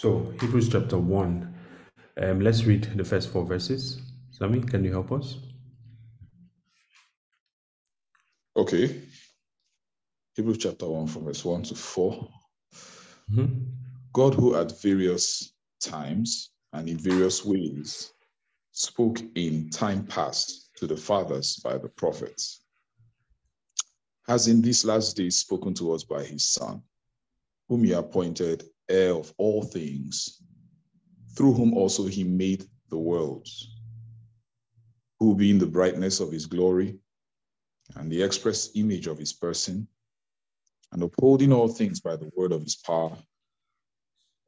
[0.00, 1.54] So, Hebrews chapter 1.
[2.22, 4.00] Um, let's read the first four verses.
[4.30, 5.36] Sami, can you help us?
[8.56, 9.02] Okay.
[10.36, 12.30] Hebrews chapter 1 from verse 1 to 4.
[13.30, 13.66] Mhm.
[14.14, 18.14] God, who at various times and in various ways
[18.72, 22.64] spoke in time past to the fathers by the prophets,
[24.26, 26.82] has in these last days spoken to us by his Son,
[27.68, 30.42] whom he appointed heir of all things,
[31.36, 33.76] through whom also he made the worlds,
[35.18, 36.98] who being the brightness of his glory
[37.96, 39.86] and the express image of his person,
[40.92, 43.16] and upholding all things by the word of his power,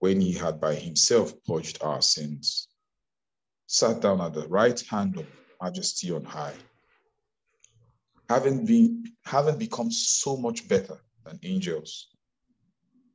[0.01, 2.68] when he had by himself purged our sins,
[3.66, 5.27] sat down at the right hand of
[5.62, 6.54] majesty on high,
[8.29, 12.09] having been having become so much better than angels,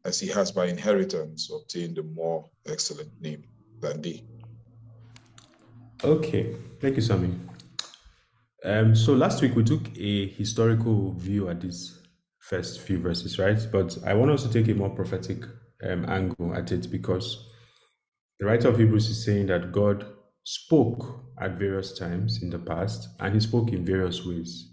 [0.08, 3.44] as he has by inheritance obtained a more excellent name
[3.82, 4.24] than they.
[6.04, 7.34] Okay, thank you, Sami.
[8.64, 12.00] Um, so last week we took a historical view at these
[12.40, 13.60] first few verses, right?
[13.72, 15.44] But I want us to take a more prophetic
[15.84, 17.46] um, angle at it because
[18.40, 20.06] the writer of Hebrews is saying that God
[20.44, 24.72] spoke at various times in the past and he spoke in various ways.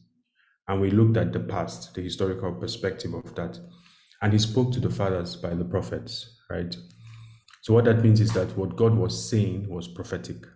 [0.69, 3.59] And we looked at the past, the historical perspective of that.
[4.25, 6.75] And he spoke to the fathers by the prophets, right?
[7.61, 10.47] So what that means is that what God was saying was prophetic.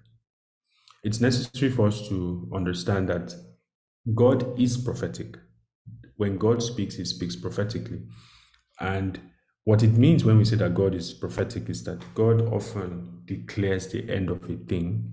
[1.04, 3.34] It's necessary for us to understand that
[4.14, 5.36] God is prophetic.
[6.16, 8.00] When God speaks, he speaks prophetically.
[8.80, 9.20] And
[9.64, 13.88] what it means when we say that God is prophetic is that God often declares
[13.88, 15.12] the end of a thing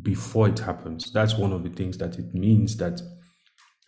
[0.00, 1.12] before it happens.
[1.12, 3.02] That's one of the things that it means that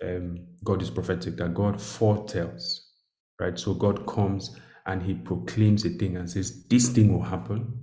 [0.03, 2.92] um, God is prophetic, that God foretells,
[3.41, 3.59] right?
[3.59, 7.79] So God comes and he proclaims a thing and says, This thing will happen.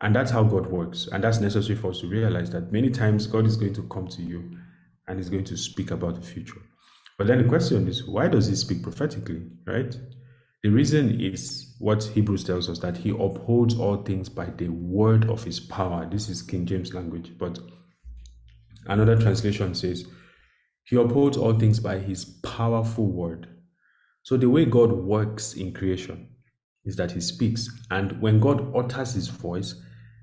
[0.00, 1.08] And that's how God works.
[1.10, 4.06] And that's necessary for us to realize that many times God is going to come
[4.08, 4.56] to you
[5.08, 6.60] and is going to speak about the future.
[7.16, 9.94] But then the question is, why does he speak prophetically, right?
[10.62, 15.28] The reason is what Hebrews tells us that he upholds all things by the word
[15.28, 16.08] of his power.
[16.08, 17.58] This is King James language, but
[18.86, 20.06] another translation says
[20.84, 23.48] he upholds all things by his powerful word.
[24.22, 26.28] So the way God works in creation
[26.84, 29.74] is that he speaks, and when God utters his voice,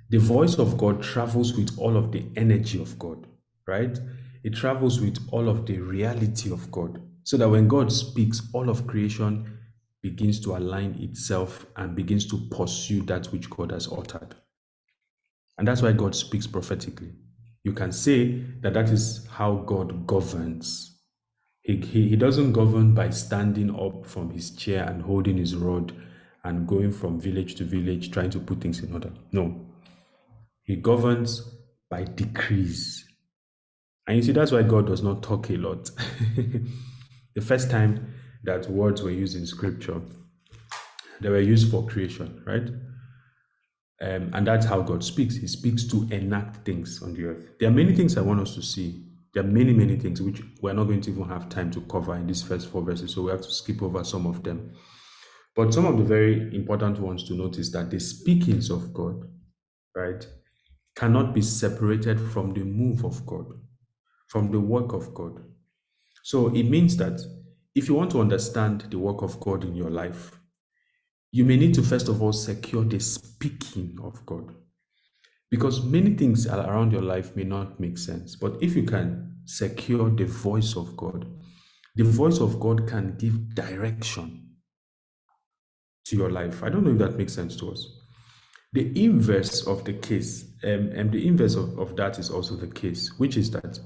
[0.10, 3.28] the voice of God travels with all of the energy of God,
[3.68, 3.98] right?
[4.44, 7.02] It travels with all of the reality of God.
[7.24, 9.58] So that when God speaks, all of creation
[10.04, 14.36] begins to align itself and begins to pursue that which God has uttered.
[15.58, 17.14] And that's why God speaks prophetically.
[17.64, 20.95] You can say that that is how God governs.
[21.66, 25.94] He, he, he doesn't govern by standing up from his chair and holding his rod
[26.44, 29.12] and going from village to village trying to put things in order.
[29.32, 29.66] No.
[30.62, 31.42] He governs
[31.90, 33.04] by decrees.
[34.06, 35.90] And you see, that's why God does not talk a lot.
[37.34, 40.02] the first time that words were used in scripture,
[41.20, 42.70] they were used for creation, right?
[44.02, 45.36] Um, and that's how God speaks.
[45.36, 47.58] He speaks to enact things on the earth.
[47.60, 49.05] There are many things I want us to see.
[49.36, 52.16] There are many, many things which we're not going to even have time to cover
[52.16, 54.72] in these first four verses, so we have to skip over some of them.
[55.56, 59.26] But some of the very important ones to notice that the speakings of God,
[59.94, 60.26] right,
[60.96, 63.48] cannot be separated from the move of God,
[64.30, 65.44] from the work of God.
[66.24, 67.20] So it means that
[67.76, 70.40] if you want to understand the work of God in your life,
[71.32, 74.56] you may need to first of all secure the speaking of God.
[75.52, 78.36] Because many things around your life may not make sense.
[78.36, 81.26] But if you can secure the voice of God,
[81.96, 84.46] the voice of God can give direction
[86.06, 86.64] to your life.
[86.64, 87.88] I don't know if that makes sense to us.
[88.74, 92.68] The inverse of the case, um, and the inverse of, of that is also the
[92.68, 93.80] case, which is that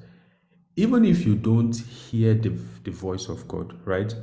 [0.76, 2.50] even if you don't hear the,
[2.84, 4.14] the voice of God, right,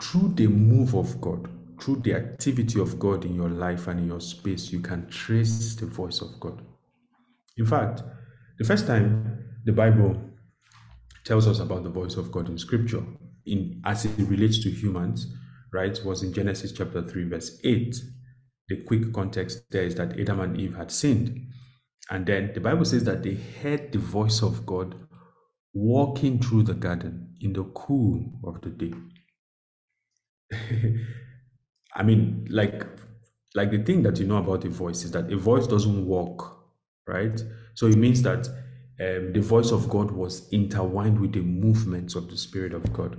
[0.00, 1.48] through the move of God,
[1.80, 5.74] through the activity of God in your life and in your space, you can trace
[5.74, 6.62] the voice of God.
[7.56, 8.02] In fact,
[8.58, 10.29] the first time the Bible
[11.24, 13.04] tells us about the voice of God in scripture,
[13.46, 15.32] in as it relates to humans,
[15.72, 17.94] right, was in Genesis chapter 3, verse 8.
[18.68, 21.46] The quick context there is that Adam and Eve had sinned.
[22.10, 24.94] And then the Bible says that they heard the voice of God
[25.72, 28.92] walking through the garden in the cool of the day.
[31.94, 32.84] I mean, like,
[33.54, 36.64] like the thing that you know about a voice is that a voice doesn't walk,
[37.06, 37.40] right?
[37.74, 38.48] So it means that
[39.00, 43.18] um, the voice of God was intertwined with the movements of the Spirit of God.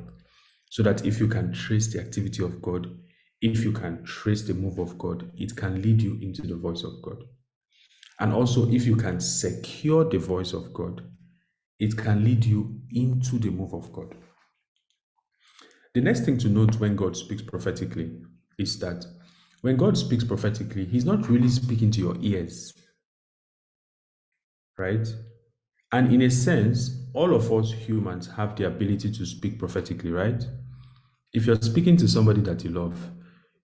[0.69, 2.88] So that if you can trace the activity of God,
[3.42, 6.83] if you can trace the move of God, it can lead you into the voice
[6.83, 7.24] of God.
[8.19, 11.01] And also, if you can secure the voice of God,
[11.80, 14.13] it can lead you into the move of God.
[15.95, 18.12] The next thing to note when God speaks prophetically
[18.60, 19.04] is that
[19.62, 22.74] when God speaks prophetically, He's not really speaking to your ears.
[24.77, 25.07] Right?
[25.91, 30.43] And in a sense, all of us humans have the ability to speak prophetically, right?
[31.33, 32.95] If you're speaking to somebody that you love,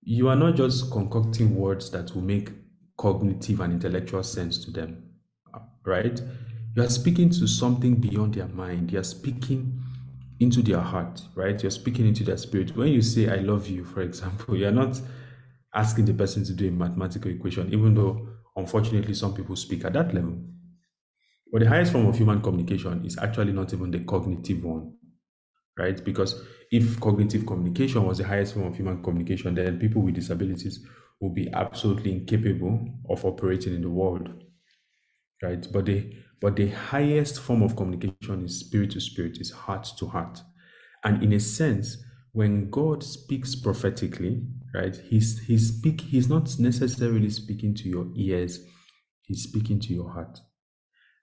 [0.02, 2.50] you are not just concocting words that will make
[2.98, 5.04] cognitive and intellectual sense to them,
[5.86, 6.22] right?
[6.76, 8.92] You are speaking to something beyond their mind.
[8.92, 9.82] You are speaking
[10.40, 11.62] into their heart, right?
[11.62, 12.76] You're speaking into their spirit.
[12.76, 15.00] When you say, I love you, for example, you're not
[15.74, 19.94] asking the person to do a mathematical equation, even though unfortunately some people speak at
[19.94, 20.38] that level.
[21.52, 24.94] But the highest form of human communication is actually not even the cognitive one,
[25.78, 26.04] right?
[26.04, 30.86] Because if cognitive communication was the highest form of human communication, then people with disabilities
[31.22, 34.30] will be absolutely incapable of operating in the world,
[35.42, 35.66] right?
[35.72, 40.08] But the but the highest form of communication is spirit to spirit, is heart to
[40.08, 40.42] heart,
[41.04, 41.98] and in a sense,
[42.34, 44.46] when God speaks prophetically,
[44.76, 48.60] right, he's he's speak he's not necessarily speaking to your ears,
[49.22, 50.40] he's speaking to your heart.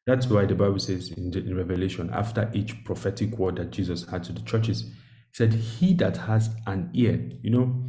[0.07, 4.07] That's why the Bible says in, the, in Revelation, after each prophetic word that Jesus
[4.09, 4.85] had to the churches,
[5.33, 7.83] said, He that has an ear, you know,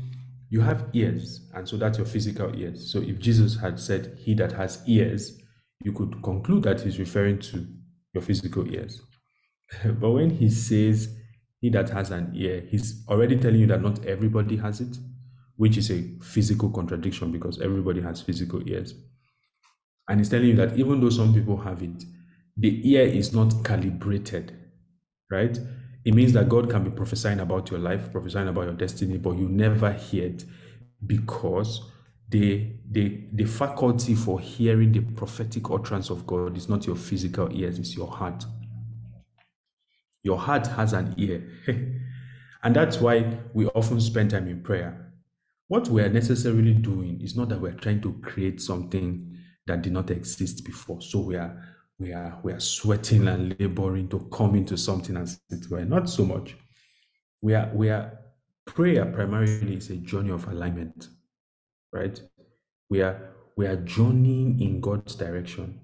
[0.50, 2.92] you have ears, and so that's your physical ears.
[2.92, 5.38] So if Jesus had said, He that has ears,
[5.84, 7.68] you could conclude that he's referring to
[8.14, 9.02] your physical ears.
[9.84, 11.14] but when he says,
[11.60, 14.98] He that has an ear, he's already telling you that not everybody has it,
[15.58, 18.94] which is a physical contradiction because everybody has physical ears.
[20.08, 22.04] And he's telling you that even though some people have it,
[22.58, 24.56] the ear is not calibrated,
[25.30, 25.58] right?
[26.06, 29.38] It means that God can be prophesying about your life, prophesying about your destiny, but
[29.38, 30.46] you never hear it
[31.06, 31.92] because
[32.30, 37.52] the, the, the faculty for hearing the prophetic utterance of God is not your physical
[37.52, 38.46] ears, it's your heart.
[40.24, 41.48] Your heart has an ear.
[42.64, 45.12] and that's why we often spend time in prayer.
[45.68, 49.35] What we are necessarily doing is not that we're trying to create something
[49.68, 51.02] that did not exist before.
[51.02, 51.62] So we are
[51.98, 55.86] we are we are sweating and laboring to come into something as it were.
[55.86, 56.56] Not so much.
[57.42, 58.20] We are we are
[58.66, 61.10] prayer primarily is a journey of alignment,
[61.94, 62.20] right?
[62.90, 65.80] We are we are journeying in God's direction.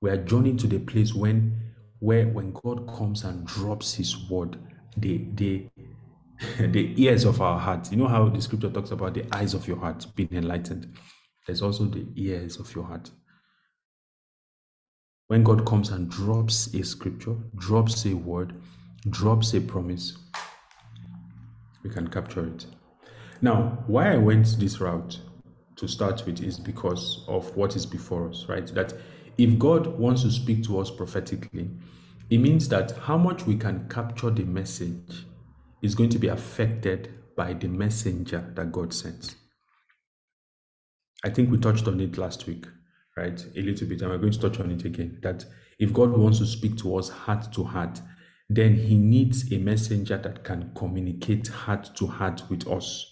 [0.00, 1.60] We are journeying to the place when
[2.00, 4.58] where when God comes and drops his word,
[4.96, 5.68] the the
[6.58, 7.90] the ears of our heart.
[7.90, 10.94] You know how the scripture talks about the eyes of your heart being enlightened.
[11.46, 13.10] There's also the ears of your heart.
[15.28, 18.54] When God comes and drops a scripture, drops a word,
[19.10, 20.16] drops a promise,
[21.82, 22.66] we can capture it.
[23.42, 25.18] Now, why I went this route
[25.76, 28.66] to start with is because of what is before us, right?
[28.68, 28.94] That
[29.36, 31.70] if God wants to speak to us prophetically,
[32.30, 35.26] it means that how much we can capture the message
[35.82, 39.36] is going to be affected by the messenger that God sends.
[41.24, 42.66] I think we touched on it last week
[43.16, 43.44] right?
[43.56, 45.18] A little bit, and we're going to touch on it again.
[45.22, 45.44] That
[45.78, 48.00] if God wants to speak to us heart to heart,
[48.48, 53.10] then He needs a messenger that can communicate heart to heart with us.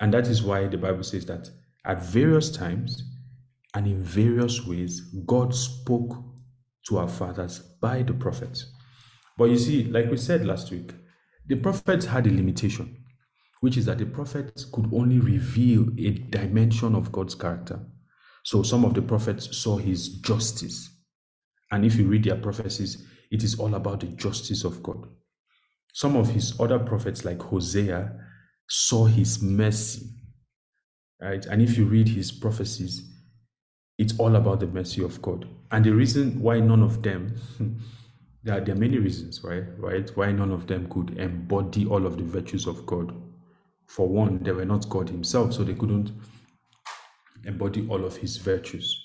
[0.00, 1.48] And that is why the Bible says that
[1.84, 3.02] at various times
[3.74, 6.16] and in various ways, God spoke
[6.88, 8.72] to our fathers by the prophets.
[9.38, 10.94] But you see, like we said last week,
[11.46, 13.04] the prophets had a limitation,
[13.66, 17.80] which is that the prophets could only reveal a dimension of God's character.
[18.44, 20.88] So some of the prophets saw his justice.
[21.72, 25.08] And if you read their prophecies, it is all about the justice of God.
[25.92, 28.12] Some of his other prophets, like Hosea,
[28.68, 30.10] saw his mercy.
[31.20, 31.44] Right?
[31.46, 33.02] And if you read his prophecies,
[33.98, 35.44] it's all about the mercy of God.
[35.72, 37.34] And the reason why none of them,
[38.44, 39.64] there, are, there are many reasons, right?
[39.76, 40.08] Right?
[40.14, 43.12] Why none of them could embody all of the virtues of God.
[43.86, 46.10] For one, they were not God Himself, so they couldn't
[47.46, 49.02] embody all of his virtues.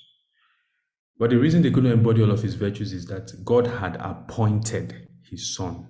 [1.17, 5.07] But the reason they couldn't embody all of his virtues is that God had appointed
[5.29, 5.87] his son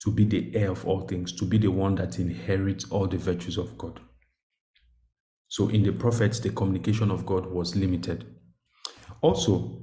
[0.00, 3.16] to be the heir of all things, to be the one that inherits all the
[3.16, 3.98] virtues of God.
[5.48, 8.24] So in the prophets, the communication of God was limited.
[9.20, 9.82] Also,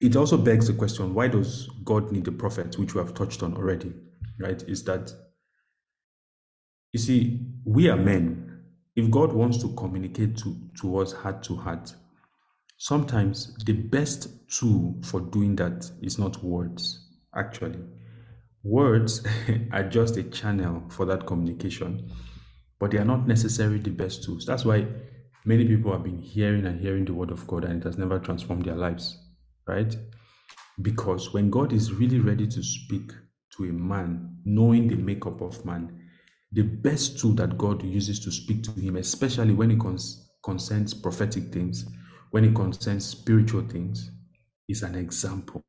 [0.00, 3.42] it also begs the question why does God need the prophets, which we have touched
[3.42, 3.92] on already,
[4.40, 4.60] right?
[4.62, 5.12] Is that,
[6.92, 8.62] you see, we are men,
[8.96, 11.94] if God wants to communicate to, to us heart to heart,
[12.78, 17.78] sometimes the best tool for doing that is not words, actually.
[18.64, 19.26] Words
[19.72, 22.10] are just a channel for that communication.
[22.78, 24.46] but they are not necessarily the best tools.
[24.46, 24.86] That's why
[25.44, 28.18] many people have been hearing and hearing the word of God and it has never
[28.18, 29.18] transformed their lives,
[29.66, 29.94] right?
[30.80, 33.12] Because when God is really ready to speak
[33.56, 35.97] to a man, knowing the makeup of man,
[36.52, 39.80] the best tool that God uses to speak to him, especially when it
[40.42, 41.84] concerns prophetic things,
[42.30, 44.10] when it concerns spiritual things,
[44.68, 45.62] is an example.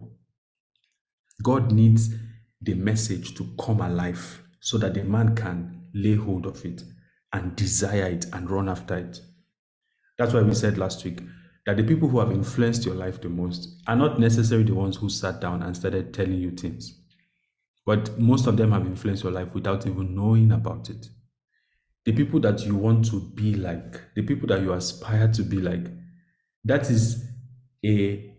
[1.42, 2.14] God needs
[2.62, 6.84] the message to come alive so that the man can lay hold of it
[7.32, 9.22] and desire it and run after it.
[10.18, 11.22] That's why we said last week
[11.66, 14.98] that the people who have influenced your life the most are not necessarily the ones
[14.98, 16.99] who sat down and started telling you things.
[17.86, 21.08] But most of them have influenced your life without even knowing about it.
[22.06, 25.58] The people that you want to be like, the people that you aspire to be
[25.58, 25.88] like,
[26.66, 27.24] that is
[27.86, 28.36] a,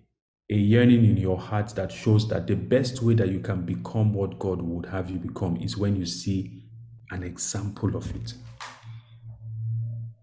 [0.51, 4.13] a yearning in your heart that shows that the best way that you can become
[4.13, 6.65] what God would have you become is when you see
[7.11, 8.35] an example of it.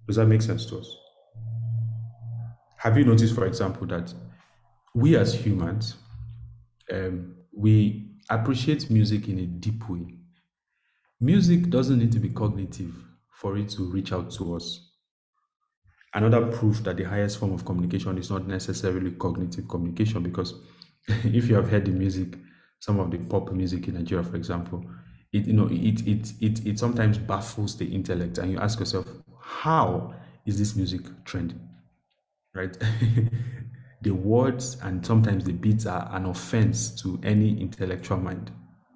[0.08, 0.96] Does that make sense to us?
[2.78, 4.14] Have you noticed, for example, that
[4.96, 5.96] we as humans,
[6.92, 10.16] um, we appreciate music in a deep way?
[11.20, 12.94] Music doesn't need to be cognitive
[13.32, 14.92] for it to reach out to us.
[16.14, 20.54] Another proof that the highest form of communication is not necessarily cognitive communication, because
[21.08, 22.38] if you have heard the music,
[22.80, 24.84] some of the pop music in Nigeria, for example,
[25.34, 29.08] it you know it it it it sometimes baffles the intellect, and you ask yourself,
[29.40, 30.14] how
[30.46, 31.60] is this music trending?
[32.54, 32.76] Right?
[34.02, 38.52] the words and sometimes the beats are an offense to any intellectual mind,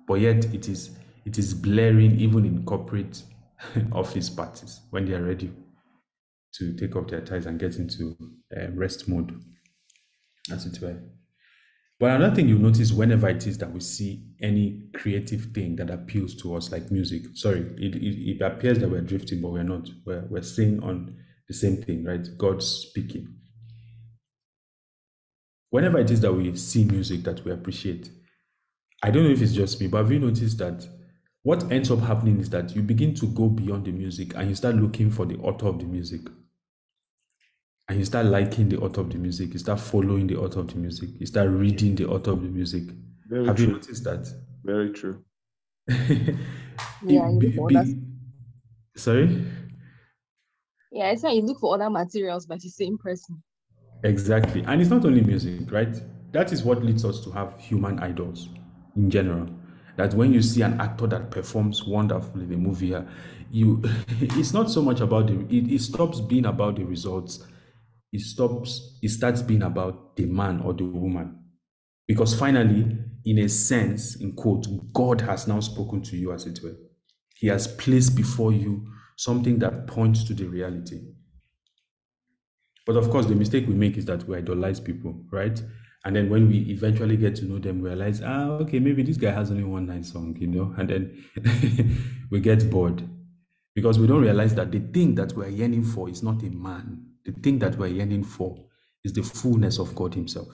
[0.08, 3.24] but yet it is it is blaring even in corporate
[3.92, 5.52] office parties when they are ready
[6.54, 8.16] to take off their ties and get into
[8.58, 9.40] um, rest mode,
[10.52, 11.00] as it were.
[12.00, 15.92] But another thing you notice whenever it is that we see any creative thing that
[15.92, 19.64] appeals to us, like music, sorry, it, it, it appears that we're drifting, but we're
[19.64, 19.88] not.
[20.06, 21.16] We're, we're staying on
[21.48, 22.28] the same thing, right?
[22.40, 23.36] God speaking.
[25.72, 28.12] Whenever it is that we see music that we appreciate,
[29.04, 30.88] I don't know if it's just me, but have you noticed that
[31.44, 34.56] what ends up happening is that you begin to go beyond the music and you
[34.56, 36.22] start looking for the author of the music
[37.88, 40.68] and you start liking the author of the music, you start following the author of
[40.70, 42.84] the music, you start reading the author of the music.
[43.28, 43.66] Very Have true.
[43.66, 44.28] you noticed that?
[44.64, 45.26] Very true.
[47.02, 48.02] yeah, you look for be,
[48.96, 49.46] Sorry?
[50.92, 53.44] Yeah, it's like you look for other materials by the same person.
[54.04, 54.64] Exactly.
[54.66, 55.96] And it's not only music, right?
[56.32, 58.50] That is what leads us to have human idols
[58.96, 59.50] in general.
[59.98, 62.96] That when you see an actor that performs wonderfully in a movie,
[63.52, 63.82] you
[64.20, 67.46] it's not so much about the it, it stops being about the results
[68.14, 71.38] it stops it starts being about the man or the woman
[72.08, 76.60] because finally in a sense in quote god has now spoken to you as it
[76.64, 76.76] were
[77.36, 78.86] he has placed before you
[79.18, 81.00] something that points to the reality
[82.86, 85.62] but of course the mistake we make is that we idolize people right
[86.04, 89.18] and then when we eventually get to know them we realize ah okay maybe this
[89.18, 93.08] guy has only one nice song you know and then we get bored
[93.76, 97.06] because we don't realize that the thing that we're yearning for is not a man
[97.26, 98.58] the thing that we're yearning for
[99.04, 100.48] is the fullness of God Himself.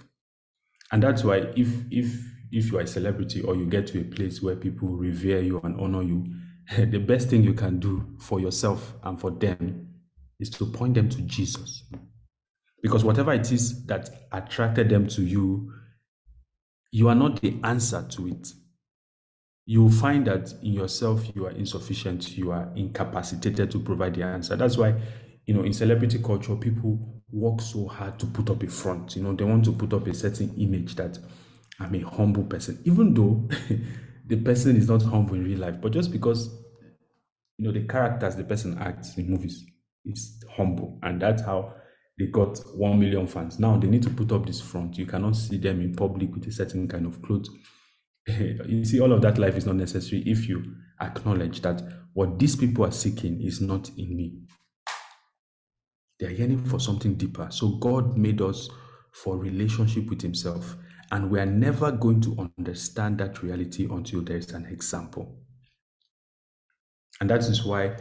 [0.92, 2.14] And that's why if if
[2.52, 5.60] if you are a celebrity or you get to a place where people revere you
[5.64, 6.26] and honor you,
[6.78, 9.88] the best thing you can do for yourself and for them
[10.40, 11.84] is to point them to Jesus.
[12.82, 15.74] Because whatever it is that attracted them to you,
[16.92, 18.54] you are not the answer to it.
[19.66, 24.24] You will find that in yourself you are insufficient, you are incapacitated to provide the
[24.24, 24.56] answer.
[24.56, 24.96] That's why
[25.48, 27.00] you know, in celebrity culture, people
[27.32, 29.16] work so hard to put up a front.
[29.16, 31.18] You know, they want to put up a certain image that
[31.80, 33.48] I'm a humble person, even though
[34.28, 35.80] the person is not humble in real life.
[35.82, 36.50] But just because,
[37.58, 39.66] you know, the characters the person acts in movies
[40.06, 41.00] is humble.
[41.02, 41.74] And that's how
[42.18, 43.60] they got 1 million fans.
[43.60, 44.98] Now they need to put up this front.
[44.98, 47.50] You cannot see them in public with a certain kind of clothes.
[48.28, 51.82] you see, all of that life is not necessary if you acknowledge that
[52.14, 54.40] what these people are seeking is not in me.
[56.20, 57.48] They are yearning for something deeper.
[57.52, 58.70] So God made us
[59.14, 60.76] for relationship with Himself.
[61.12, 65.40] And we are never going to understand that reality until there is an example.
[67.22, 67.96] And that is why,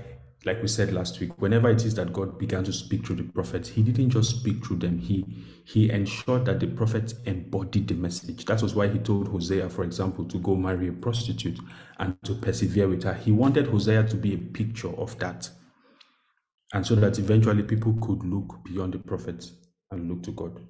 [0.46, 3.24] like we said last week, whenever it is that God began to speak through the
[3.24, 5.26] prophets, He didn't just speak through them, He
[5.64, 8.44] He ensured that the prophets embodied the message.
[8.46, 11.58] That was why He told Hosea, for example, to go marry a prostitute
[11.98, 13.14] and to persevere with her.
[13.14, 15.50] He wanted Hosea to be a picture of that
[16.74, 19.52] and so that eventually people could look beyond the prophets
[19.90, 20.60] and look to God.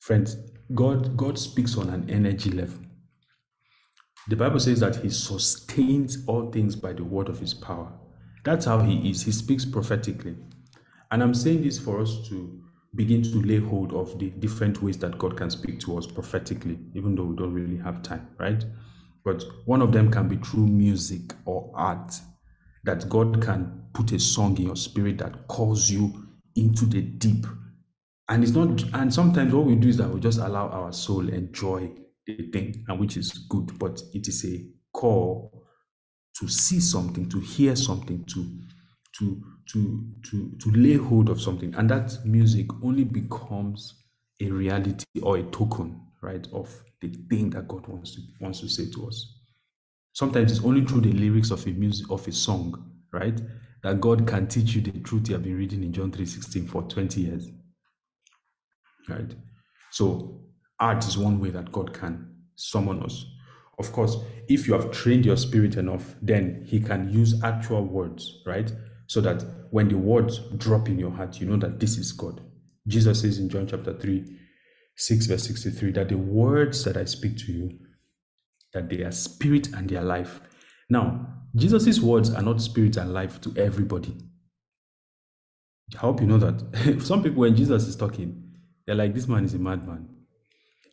[0.00, 0.36] Friends,
[0.74, 2.78] God, God speaks on an energy level.
[4.28, 7.92] The Bible says that He sustains all things by the word of His power.
[8.44, 9.22] That's how he is.
[9.22, 10.36] He speaks prophetically.
[11.10, 12.60] And I'm saying this for us to
[12.94, 16.78] begin to lay hold of the different ways that God can speak to us prophetically,
[16.94, 18.64] even though we don't really have time, right?
[19.24, 22.14] But one of them can be through music or art,
[22.84, 27.46] that God can put a song in your spirit that calls you into the deep.
[28.28, 31.28] And it's not, and sometimes what we do is that we just allow our soul
[31.28, 31.92] enjoy
[32.26, 35.61] the thing, and which is good, but it is a call
[36.38, 38.46] to see something, to hear something, to
[39.18, 43.94] to to to to lay hold of something, and that music only becomes
[44.40, 46.68] a reality or a token, right, of
[47.00, 49.38] the thing that God wants to wants to say to us.
[50.14, 53.40] Sometimes it's only through the lyrics of a music of a song, right,
[53.82, 56.82] that God can teach you the truth you have been reading in John 3:16 for
[56.82, 57.48] 20 years.
[59.08, 59.34] Right?
[59.90, 60.40] So
[60.78, 63.26] art is one way that God can summon us.
[63.82, 64.16] Of course,
[64.48, 68.72] if you have trained your spirit enough, then he can use actual words, right?
[69.06, 72.40] So that when the words drop in your heart, you know that this is God.
[72.86, 74.24] Jesus says in John chapter 3,
[74.96, 77.78] 6 verse 63 that the words that I speak to you
[78.72, 80.40] that they are spirit and they are life.
[80.88, 84.16] Now, Jesus' words are not spirit and life to everybody.
[85.94, 87.00] I hope you know that.
[87.04, 88.42] Some people, when Jesus is talking,
[88.86, 90.08] they're like, this man is a madman.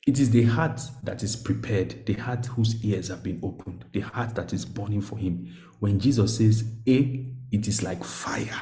[0.09, 3.99] It is the heart that is prepared, the heart whose ears have been opened, the
[3.99, 5.55] heart that is burning for him.
[5.81, 8.59] When Jesus says A, it is like fire.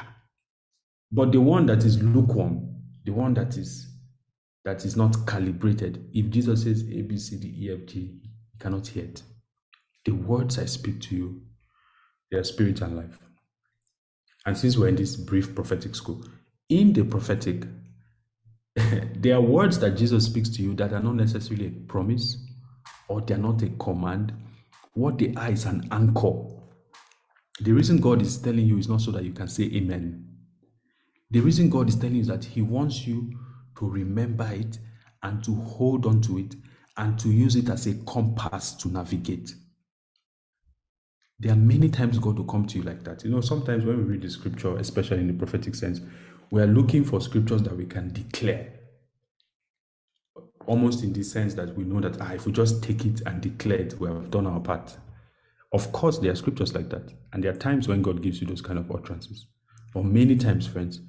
[1.10, 3.88] But the one that is lukewarm, the one that is
[4.66, 8.58] that is not calibrated, if Jesus says A, B, C, D, E, F, G, you
[8.60, 9.22] cannot hear it.
[10.04, 11.40] The words I speak to you,
[12.30, 13.18] they are spirit and life.
[14.44, 16.22] And since we're in this brief prophetic school,
[16.68, 17.64] in the prophetic,
[19.16, 22.36] there are words that Jesus speaks to you that are not necessarily a promise
[23.08, 24.32] or they're not a command.
[24.94, 26.44] What they are is an anchor.
[27.60, 30.24] The reason God is telling you is not so that you can say amen.
[31.30, 33.32] The reason God is telling you is that He wants you
[33.78, 34.78] to remember it
[35.22, 36.54] and to hold on to it
[36.96, 39.54] and to use it as a compass to navigate.
[41.40, 43.24] There are many times God will come to you like that.
[43.24, 46.00] You know, sometimes when we read the scripture, especially in the prophetic sense,
[46.50, 48.72] we are looking for scriptures that we can declare.
[50.66, 53.40] Almost in the sense that we know that ah, if we just take it and
[53.40, 54.96] declare it, we have done our part.
[55.72, 57.12] Of course, there are scriptures like that.
[57.32, 59.46] And there are times when God gives you those kind of utterances.
[59.92, 61.00] But many times, friends,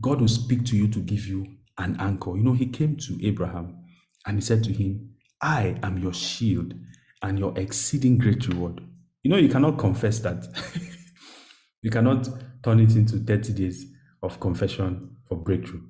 [0.00, 1.46] God will speak to you to give you
[1.78, 2.36] an anchor.
[2.36, 3.84] You know, He came to Abraham
[4.26, 6.74] and He said to him, I am your shield
[7.22, 8.80] and your exceeding great reward.
[9.22, 10.46] You know, you cannot confess that.
[11.82, 12.28] you cannot
[12.62, 13.93] turn it into 30 days
[14.24, 15.82] of confession for breakthrough.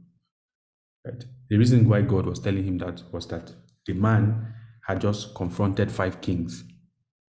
[1.04, 1.24] Right?
[1.48, 3.52] The reason why God was telling him that was that
[3.86, 4.54] the man
[4.86, 6.64] had just confronted five kings,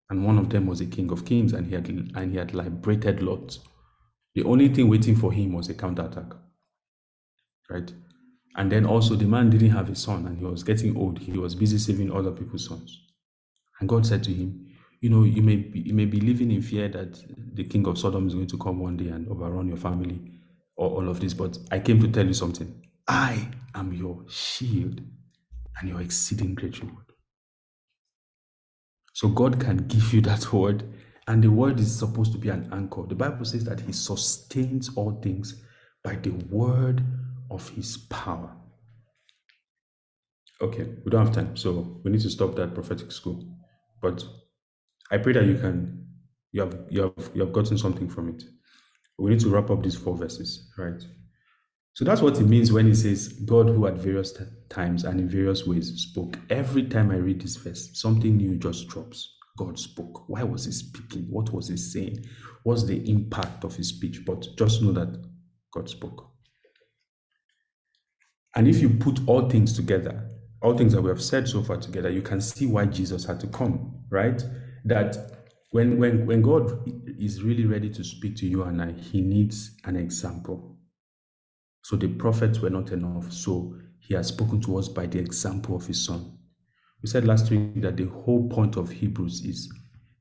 [0.09, 2.53] and one of them was a king of kings, and he had and he had
[2.53, 3.59] liberated Lot.
[4.35, 6.33] The only thing waiting for him was a counterattack.
[7.69, 7.93] Right?
[8.55, 11.19] And then also the man didn't have a son and he was getting old.
[11.19, 12.99] He was busy saving other people's sons.
[13.79, 14.67] And God said to him,
[15.01, 17.19] You know, you may be, you may be living in fear that
[17.53, 20.32] the king of Sodom is going to come one day and overrun your family
[20.75, 22.83] or all of this, but I came to tell you something.
[23.07, 25.01] I am your shield
[25.79, 27.05] and your exceeding great reward.
[29.13, 30.83] So God can give you that word,
[31.27, 33.03] and the word is supposed to be an anchor.
[33.07, 35.63] The Bible says that He sustains all things
[36.03, 37.03] by the word
[37.51, 38.55] of his power.
[40.61, 43.45] Okay, we don't have time, so we need to stop that prophetic school.
[44.01, 44.23] But
[45.11, 46.07] I pray that you can
[46.51, 48.43] you have you have you have gotten something from it.
[49.17, 51.01] We need to wrap up these four verses, right?
[51.93, 54.33] So that's what it means when he says, God who at various
[54.69, 56.39] times and in various ways spoke.
[56.49, 59.37] Every time I read this verse, something new just drops.
[59.57, 60.27] God spoke.
[60.27, 61.27] Why was he speaking?
[61.29, 62.25] What was he saying?
[62.63, 64.25] What's the impact of his speech?
[64.25, 65.23] But just know that
[65.71, 66.31] God spoke.
[68.55, 70.29] And if you put all things together,
[70.63, 73.39] all things that we have said so far together, you can see why Jesus had
[73.41, 74.43] to come, right?
[74.85, 75.42] That
[75.73, 76.87] when when when God
[77.19, 80.77] is really ready to speak to you and I, he needs an example.
[81.81, 83.33] So the prophets were not enough.
[83.33, 86.37] So he has spoken to us by the example of his son.
[87.01, 89.67] We said last week that the whole point of Hebrews is,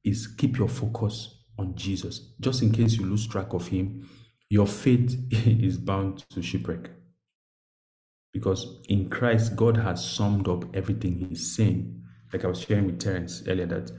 [0.05, 2.33] is keep your focus on Jesus.
[2.41, 4.09] Just in case you lose track of him,
[4.49, 6.91] your faith is bound to shipwreck.
[8.33, 12.03] Because in Christ, God has summed up everything He's saying.
[12.33, 13.93] Like I was sharing with Terence earlier, that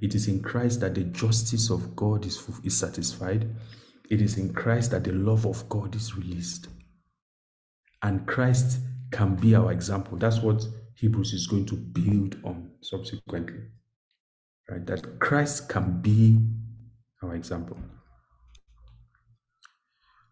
[0.00, 3.48] it is in Christ that the justice of God is, is satisfied.
[4.10, 6.68] It is in Christ that the love of God is released.
[8.02, 8.80] And Christ
[9.12, 10.16] can be our example.
[10.18, 13.60] That's what Hebrews is going to build on subsequently.
[14.68, 14.86] Right?
[14.86, 16.38] That Christ can be
[17.22, 17.76] our example.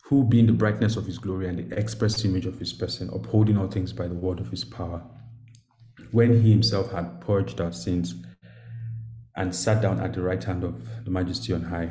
[0.08, 3.58] who being the brightness of his glory and the express image of his person, upholding
[3.58, 5.02] all things by the word of his power,
[6.12, 8.14] when he himself had purged our sins
[9.38, 11.90] and sat down at the right hand of the majesty on high,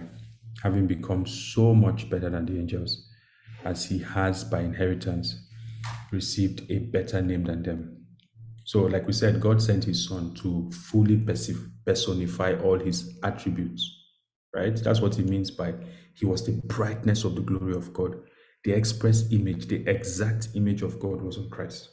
[0.61, 3.09] having become so much better than the angels,
[3.63, 5.47] as he has by inheritance
[6.11, 8.05] received a better name than them.
[8.65, 11.17] So, like we said, God sent his son to fully
[11.85, 13.89] personify all his attributes,
[14.53, 14.75] right?
[14.75, 15.73] That's what he means by
[16.15, 18.17] he was the brightness of the glory of God.
[18.65, 21.89] The express image, the exact image of God was on Christ.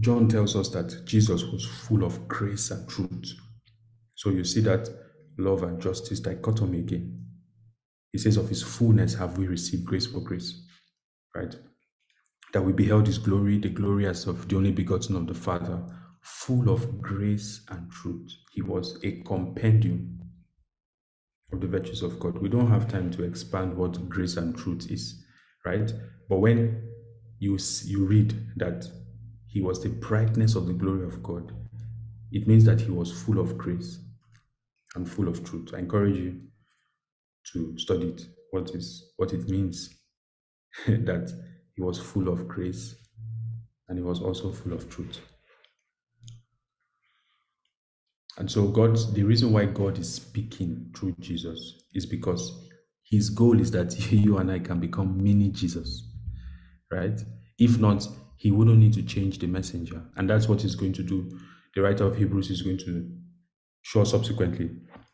[0.00, 3.34] John tells us that Jesus was full of grace and truth.
[4.14, 4.88] So you see that
[5.38, 7.26] love and justice dichotomy again.
[8.12, 10.66] He says, Of his fullness have we received grace for grace,
[11.34, 11.54] right?
[12.52, 15.82] That we beheld his glory, the glory as of the only begotten of the Father,
[16.22, 18.30] full of grace and truth.
[18.52, 20.20] He was a compendium
[21.52, 22.38] of the virtues of God.
[22.38, 25.24] We don't have time to expand what grace and truth is,
[25.66, 25.92] right?
[26.28, 26.88] But when
[27.38, 28.86] you, you read that
[29.52, 31.52] he was the brightness of the glory of God,
[32.32, 33.98] it means that he was full of grace
[34.94, 35.72] and full of truth.
[35.74, 36.40] I encourage you
[37.52, 39.94] to study it, what is what it means
[40.86, 41.30] that
[41.74, 42.94] he was full of grace
[43.88, 45.20] and he was also full of truth.
[48.38, 52.68] And so God, the reason why God is speaking through Jesus is because
[53.04, 56.08] his goal is that you and I can become mini Jesus.
[56.90, 57.20] Right?
[57.58, 58.06] If not,
[58.42, 60.02] he wouldn't need to change the messenger.
[60.16, 61.30] And that's what he's going to do.
[61.76, 63.08] The writer of Hebrews is going to
[63.82, 64.70] show subsequently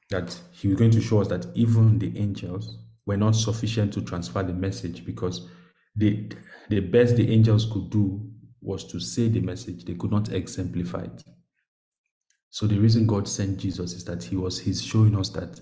[0.08, 4.00] that he was going to show us that even the angels were not sufficient to
[4.00, 5.46] transfer the message because
[5.94, 6.32] the,
[6.70, 8.18] the best the angels could do
[8.62, 9.84] was to say the message.
[9.84, 11.22] They could not exemplify it.
[12.48, 15.60] So the reason God sent Jesus is that He was He's showing us that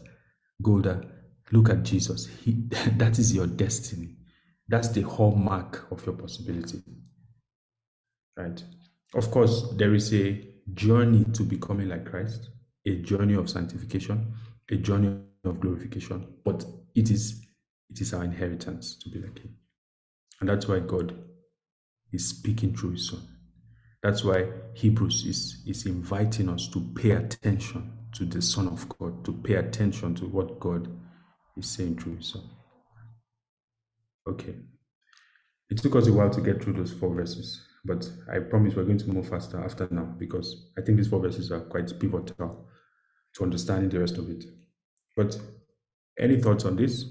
[0.62, 1.02] Golda,
[1.50, 2.29] look at Jesus.
[2.44, 2.52] He,
[2.96, 4.18] that is your destiny.
[4.68, 6.81] That's the hallmark of your possibility.
[8.37, 8.62] Right.
[9.14, 12.51] Of course, there is a journey to becoming like Christ,
[12.87, 14.35] a journey of sanctification,
[14.70, 16.27] a journey of glorification.
[16.44, 17.46] But it is
[17.88, 19.57] it is our inheritance to be like Him,
[20.40, 21.16] and that's why God
[22.12, 23.22] is speaking through His Son.
[24.03, 29.25] That's why Hebrews is, is inviting us to pay attention to the Son of God,
[29.25, 30.88] to pay attention to what God
[31.57, 32.42] is saying through His Son.
[34.29, 34.55] Okay.
[35.70, 38.85] It took us a while to get through those four verses, but I promise we're
[38.85, 42.68] going to move faster after now because I think these four verses are quite pivotal
[43.35, 44.44] to understanding the rest of it.
[45.16, 45.38] But
[46.18, 47.05] any thoughts on this?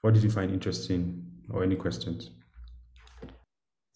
[0.00, 2.30] What did you find interesting or any questions?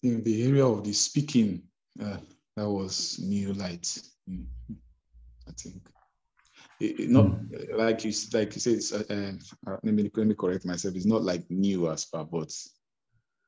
[0.03, 1.63] in the area of the speaking,
[2.01, 2.17] uh,
[2.55, 3.87] that was new light.
[4.29, 4.45] Mm,
[5.47, 5.81] I think.
[6.79, 7.77] It, it not mm.
[7.77, 9.07] like you like you said.
[9.09, 9.13] Uh,
[9.71, 10.95] uh, let me let me correct myself.
[10.95, 12.53] It's not like new as far, but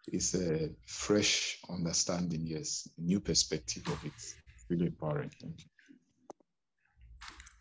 [0.07, 2.41] it's a fresh understanding.
[2.43, 4.35] Yes, new perspective of it.
[4.69, 5.31] Really empowering.
[5.41, 5.69] Thank you.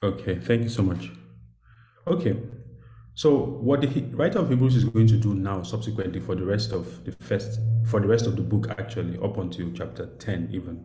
[0.03, 1.11] Okay, thank you so much.
[2.07, 2.37] Okay,
[3.15, 6.73] so what the writer of Hebrews is going to do now, subsequently, for the rest
[6.73, 10.85] of the first, for the rest of the book, actually, up until chapter ten, even,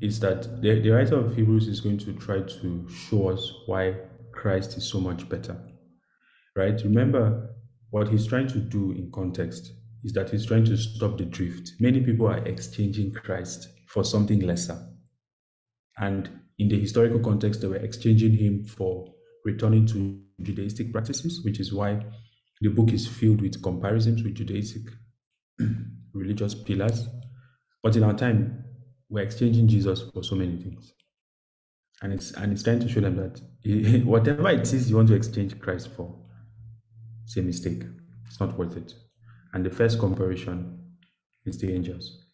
[0.00, 3.96] is that the, the writer of Hebrews is going to try to show us why
[4.30, 5.60] Christ is so much better.
[6.54, 6.80] Right?
[6.82, 7.50] Remember,
[7.90, 9.72] what he's trying to do in context
[10.04, 11.72] is that he's trying to stop the drift.
[11.78, 14.78] Many people are exchanging Christ for something lesser.
[15.98, 19.12] And in the historical context, they were exchanging him for
[19.44, 22.04] returning to Judaistic practices, which is why
[22.60, 24.88] the book is filled with comparisons with Judaistic
[26.14, 27.08] religious pillars.
[27.82, 28.64] But in our time,
[29.08, 30.92] we're exchanging Jesus for so many things.
[32.02, 33.40] And it's and it's trying to show them that
[34.04, 36.18] whatever it is you want to exchange Christ for,
[37.24, 37.82] it's a mistake.
[38.26, 38.92] It's not worth it.
[39.52, 40.78] And the first comparison
[41.44, 42.26] is the angels.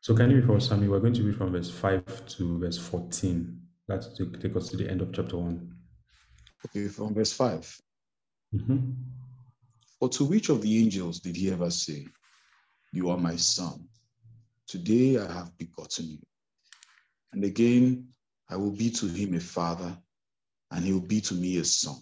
[0.00, 0.88] So can you read for us, Sammy?
[0.88, 3.60] We're going to read from verse 5 to verse 14.
[3.88, 5.74] That's to take us to the end of chapter 1.
[6.66, 7.80] Okay, from verse 5.
[8.54, 8.78] Mm-hmm.
[9.98, 12.06] For to which of the angels did he ever say,
[12.92, 13.88] You are my son?
[14.66, 16.18] Today I have begotten you.
[17.32, 18.08] And again,
[18.48, 19.96] I will be to him a father,
[20.70, 21.96] and he will be to me a son.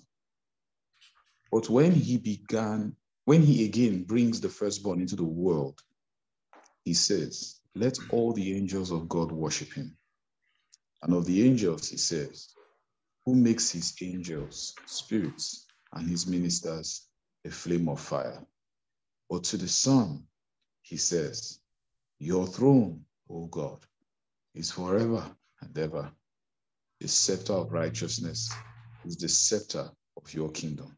[1.51, 5.81] But when he began, when he again brings the firstborn into the world,
[6.85, 9.97] he says, Let all the angels of God worship him.
[11.03, 12.55] And of the angels, he says,
[13.25, 17.09] who makes his angels spirits and his ministers
[17.45, 18.45] a flame of fire.
[19.31, 20.25] But to the Son,
[20.83, 21.61] he says,
[22.19, 23.85] Your throne, O God,
[24.55, 25.25] is forever
[25.61, 26.11] and ever.
[27.01, 28.51] The scepter of righteousness
[29.05, 30.97] is the scepter of your kingdom.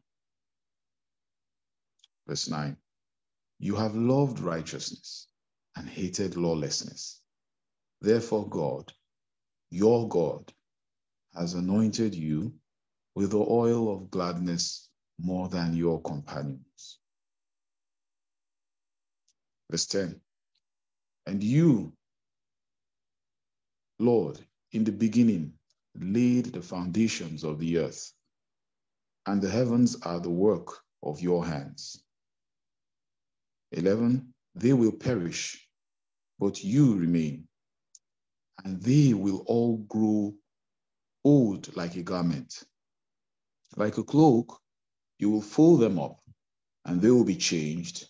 [2.27, 2.77] Verse 9
[3.59, 5.27] You have loved righteousness
[5.75, 7.21] and hated lawlessness.
[8.01, 8.93] Therefore, God,
[9.71, 10.51] your God,
[11.35, 12.53] has anointed you
[13.15, 16.99] with the oil of gladness more than your companions.
[19.71, 20.21] Verse 10
[21.27, 21.93] And you,
[23.99, 24.39] Lord,
[24.71, 25.53] in the beginning
[25.99, 28.13] laid the foundations of the earth,
[29.25, 30.69] and the heavens are the work
[31.03, 32.04] of your hands.
[33.75, 35.67] 11 They will perish,
[36.39, 37.47] but you remain,
[38.63, 40.33] and they will all grow
[41.25, 42.63] old like a garment.
[43.75, 44.61] Like a cloak,
[45.19, 46.21] you will fold them up,
[46.85, 48.07] and they will be changed,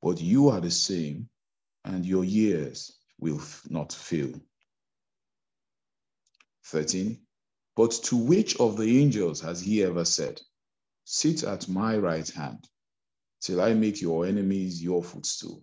[0.00, 1.28] but you are the same,
[1.84, 4.32] and your years will not fail.
[6.64, 7.20] 13.
[7.76, 10.40] But to which of the angels has he ever said,
[11.04, 12.66] Sit at my right hand
[13.42, 15.62] till I make your enemies your footstool?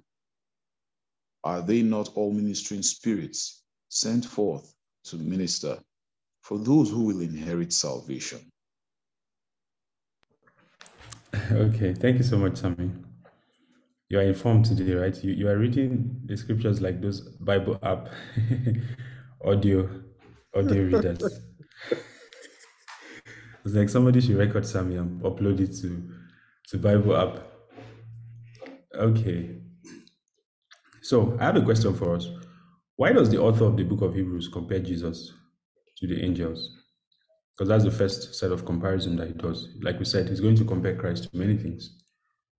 [1.44, 4.74] Are they not all ministering spirits sent forth
[5.06, 5.80] to minister
[6.42, 8.40] for those who will inherit salvation?
[11.52, 12.92] Okay, thank you so much, Sammy.
[14.10, 15.24] You are informed today, right?
[15.24, 18.10] You, you are reading the scriptures like those Bible app
[19.46, 19.90] audio
[20.56, 21.22] audio readers.
[23.66, 26.10] it's like somebody should record Sammy and upload it to
[26.70, 27.44] to Bible app.
[28.96, 29.58] Okay.
[31.02, 32.28] So I have a question for us.
[32.96, 35.32] Why does the author of the book of Hebrews compare Jesus
[35.98, 36.78] to the angels?
[37.56, 39.70] Because that's the first set of comparison that he does.
[39.82, 41.98] Like we said, he's going to compare Christ to many things.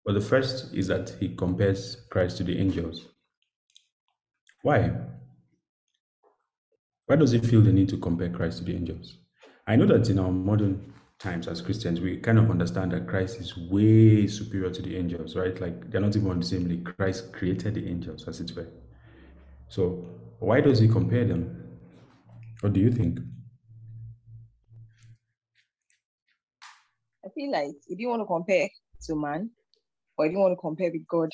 [0.04, 3.06] But the first is that he compares Christ to the angels.
[4.62, 4.92] Why?
[7.06, 9.18] Why does he feel the need to compare Christ to the angels?
[9.66, 13.38] I know that in our modern times as Christians, we kind of understand that Christ
[13.40, 15.58] is way superior to the angels, right?
[15.60, 16.90] Like they're not even on the same league.
[16.96, 18.68] Christ created the angels, as it were.
[19.68, 20.06] So
[20.38, 21.78] why does he compare them?
[22.62, 23.20] What do you think?
[27.24, 28.68] I feel like if you want to compare
[29.02, 29.50] to man,
[30.16, 31.28] or if you want to compare with God.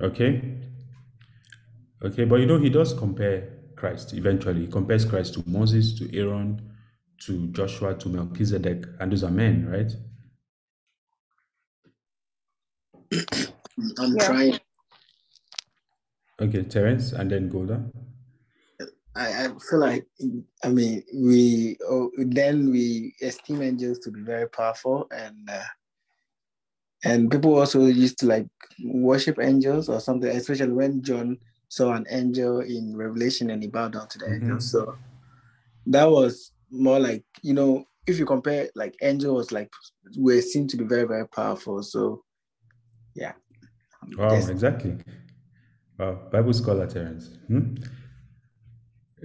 [0.00, 0.58] Okay.
[2.02, 4.62] Okay, but you know, he does compare Christ eventually.
[4.62, 6.71] He compares Christ to Moses, to Aaron,
[7.26, 9.92] to Joshua, to Melchizedek, and those are men, right?
[13.98, 14.26] I'm Yeah.
[14.26, 14.58] trying.
[16.40, 17.84] Okay, Terence, and then Golda.
[19.14, 20.06] I, I feel like
[20.64, 25.62] I mean we oh, then we esteem angels to be very powerful and uh,
[27.04, 28.48] and people also used to like
[28.84, 31.36] worship angels or something, especially when John
[31.68, 34.56] saw an angel in Revelation and he bowed down to the angel.
[34.56, 34.62] Mhm.
[34.62, 34.96] So
[35.86, 39.70] that was more like you know if you compare like angels like
[40.16, 41.82] were seen to be very very powerful.
[41.82, 42.24] So
[43.14, 43.32] yeah,
[44.16, 44.48] Wow, Yes.
[44.48, 44.96] exactly.
[45.98, 47.38] Wow, Bible scholar Terence.
[47.46, 47.74] Hmm?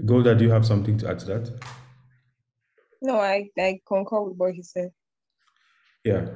[0.06, 1.64] Golda, do you have something to add to that?
[3.02, 4.92] No, I, I concur with what he said.
[6.04, 6.28] Yeah.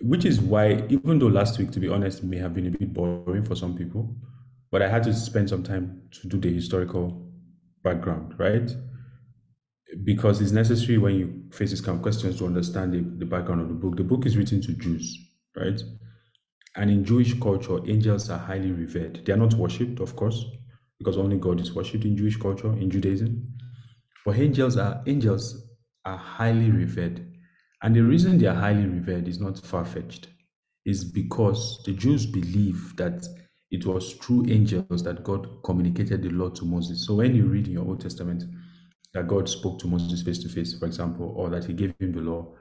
[0.00, 2.92] Which is why, even though last week, to be honest, may have been a bit
[2.94, 4.14] boring for some people,
[4.70, 7.26] but I had to spend some time to do the historical
[7.82, 8.70] background, right?
[10.04, 13.60] Because it's necessary when you face these kind of questions to understand the, the background
[13.60, 13.96] of the book.
[13.96, 15.18] The book is written to Jews,
[15.56, 15.80] right?
[16.76, 19.24] And in Jewish culture, angels are highly revered.
[19.24, 20.44] They are not worshipped, of course,
[20.98, 23.54] because only God is worshipped in Jewish culture, in Judaism.
[24.24, 25.68] But angels are angels
[26.04, 27.26] are highly revered.
[27.82, 30.28] And the reason they are highly revered is not far-fetched.
[30.84, 33.26] Is because the Jews believe that
[33.70, 37.06] it was through angels that God communicated the law to Moses.
[37.06, 38.44] So when you read in your Old Testament
[39.14, 42.12] that God spoke to Moses face to face, for example, or that he gave him
[42.12, 42.54] the law,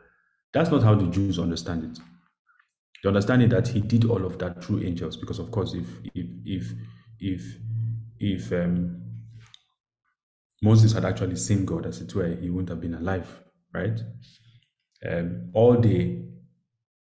[0.54, 2.00] that's not how the Jews understand it.
[3.04, 5.88] They understand it that he did all of that through angels, because of course, if
[6.16, 6.74] if if
[7.20, 7.58] if
[8.20, 9.02] if um,
[10.64, 13.42] Moses had actually seen God, as it were, he wouldn't have been alive,
[13.74, 14.00] right?
[15.08, 16.24] Um, all the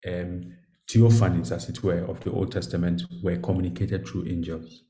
[0.05, 0.53] um,
[0.89, 4.83] theophanies, as it were, of the Old Testament were communicated through angels.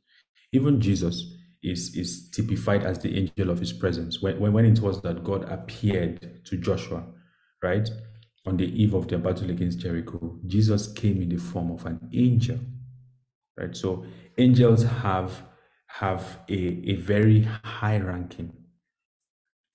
[0.51, 1.34] Even Jesus
[1.65, 4.21] is, is typified as the angel of his presence.
[4.21, 7.03] When, when, it was that God appeared to Joshua,
[7.63, 7.89] right,
[8.45, 12.09] on the eve of their battle against Jericho, Jesus came in the form of an
[12.13, 12.59] angel,
[13.57, 13.75] right?
[13.75, 14.05] So
[14.37, 15.43] angels have
[15.87, 18.51] have a, a very high ranking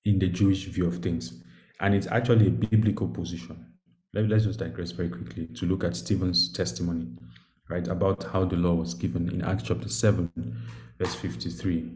[0.05, 1.43] in the Jewish view of things.
[1.81, 3.67] And it's actually a biblical position.
[4.13, 7.07] Let, us just digress very quickly to look at Stephen's testimony,
[7.71, 10.31] right, about how the law was given in Acts chapter 7,
[10.99, 11.93] verse 53.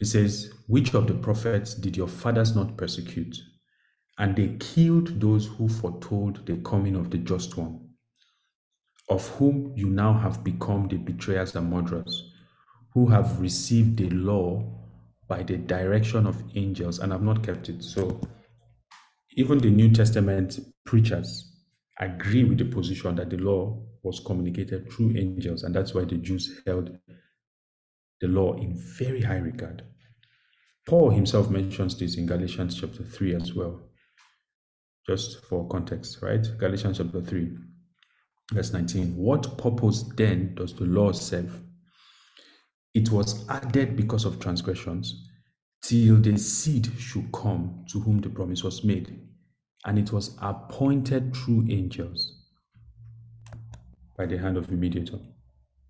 [0.00, 3.36] It says, Which of the prophets did your fathers not persecute?
[4.18, 7.80] and they killed those who foretold the coming of the just one,
[9.08, 12.32] of whom you now have become the betrayers and murderers,
[12.92, 14.62] who have received the law
[15.28, 17.82] by the direction of angels and have not kept it.
[17.82, 18.20] So
[19.32, 21.50] even the New Testament preachers
[21.98, 26.16] agree with the position that the law was communicated through angels, and that's why the
[26.16, 26.90] Jews held
[28.20, 29.84] the law in very high regard.
[30.86, 33.80] Paul himself mentions this in Galatians chapter 3 as well,
[35.06, 36.44] just for context, right?
[36.58, 37.56] Galatians chapter 3,
[38.52, 39.16] verse 19.
[39.16, 41.62] What purpose then does the law serve?
[42.94, 45.28] It was added because of transgressions,
[45.82, 49.18] till the seed should come to whom the promise was made.
[49.84, 52.41] And it was appointed through angels
[54.16, 55.18] by the hand of the mediator.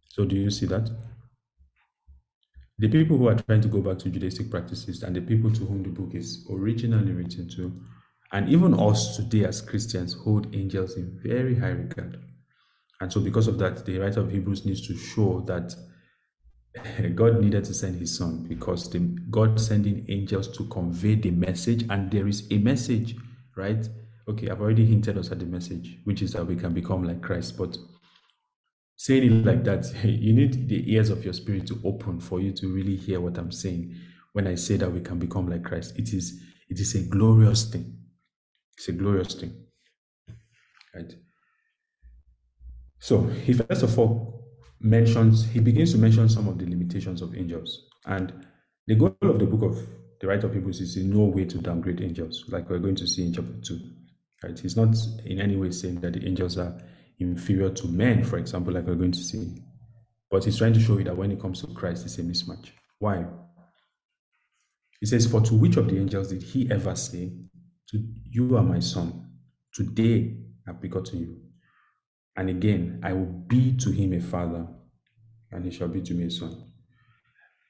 [0.08, 0.90] So, do you see that?
[2.78, 5.64] The people who are trying to go back to Judaistic practices and the people to
[5.64, 7.72] whom the book is originally written to,
[8.32, 12.18] and even us today as Christians, hold angels in very high regard.
[13.00, 15.74] And so, because of that, the writer of Hebrews needs to show that
[17.14, 18.98] God needed to send his son because the,
[19.30, 23.16] God sending angels to convey the message, and there is a message,
[23.56, 23.88] right?
[24.28, 27.22] Okay, I've already hinted us at the message, which is that we can become like
[27.22, 27.58] Christ.
[27.58, 27.76] But
[29.02, 32.52] saying it like that, you need the ears of your spirit to open for you
[32.52, 33.96] to really hear what I'm saying.
[34.32, 37.64] When I say that we can become like Christ, it is it is a glorious
[37.64, 37.98] thing.
[38.78, 39.52] It's a glorious thing,
[40.94, 41.12] right?
[43.00, 44.46] So he first of all
[44.80, 48.32] mentions he begins to mention some of the limitations of angels, and
[48.86, 49.84] the goal of the book of
[50.20, 53.08] the writer of Hebrews is in no way to downgrade angels, like we're going to
[53.08, 53.80] see in chapter two.
[54.44, 54.58] Right?
[54.58, 56.80] He's not in any way saying that the angels are
[57.18, 59.62] inferior to men, for example, like we're going to see.
[60.30, 62.70] But he's trying to show you that when it comes to Christ, it's a mismatch.
[62.98, 63.26] Why?
[65.00, 67.32] He says, For to which of the angels did he ever say,
[67.88, 69.30] to, You are my son,
[69.74, 71.36] today I've begotten you?
[72.36, 74.66] And again, I will be to him a father,
[75.50, 76.72] and he shall be to me a son.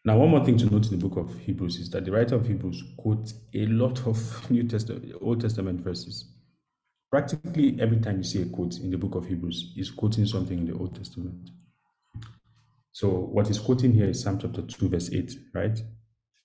[0.04, 2.34] Now, one more thing to note in the book of Hebrews is that the writer
[2.34, 6.28] of Hebrews quotes a lot of New Testament, Old Testament verses.
[7.12, 10.60] Practically every time you see a quote in the book of Hebrews, he's quoting something
[10.60, 11.50] in the Old Testament.
[12.92, 15.78] So what he's quoting here is Psalm chapter 2, verse 8, right?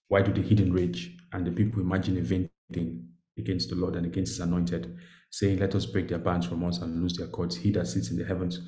[0.10, 3.96] Why do the hidden rage and the people imagine a vain thing against the Lord
[3.96, 4.94] and against his anointed,
[5.32, 7.56] saying, Let us break their bands from us and loose their cords.
[7.56, 8.60] He that sits in the heavens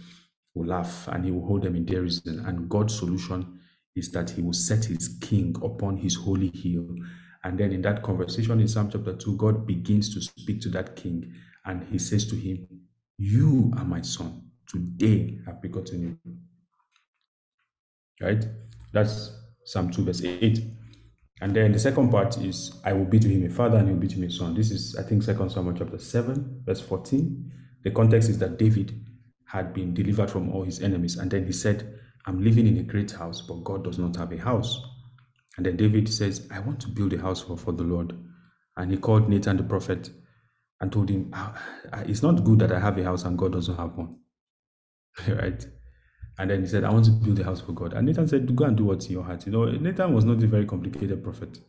[0.55, 2.45] will laugh and he will hold them in derision.
[2.45, 3.59] And God's solution
[3.97, 6.95] is that he will set his king upon his holy hill.
[7.43, 10.95] And then in that conversation in Psalm chapter 2, God begins to speak to that
[10.95, 11.33] king
[11.69, 12.67] and he says to him,
[13.19, 14.41] You are my son.
[14.67, 16.35] Today I've begotten you.
[18.19, 18.43] Right?
[18.91, 19.31] That's
[19.65, 20.59] Psalm 2, verse 8.
[21.41, 23.93] And then the second part is, I will be to him a father and he
[23.93, 24.55] will be to me a son.
[24.55, 27.51] This is, I think, Second Samuel chapter 7, verse 14.
[27.83, 29.05] The context is that David
[29.45, 31.17] had been delivered from all his enemies.
[31.17, 34.31] And then he said, I'm living in a great house, but God does not have
[34.31, 34.81] a house.
[35.55, 38.17] And then David says, I want to build a house for, for the Lord.
[38.75, 40.09] And he called Nathan the prophet
[40.81, 41.61] and told him, "Ah,
[41.91, 44.17] ah, It's not good that I have a house and God doesn't have one.
[45.27, 45.65] right?
[46.37, 47.93] And then he said, I want to build a house for God.
[47.93, 49.45] And Nathan said, Go and do what's in your heart.
[49.45, 51.59] You know, Nathan was not a very complicated prophet.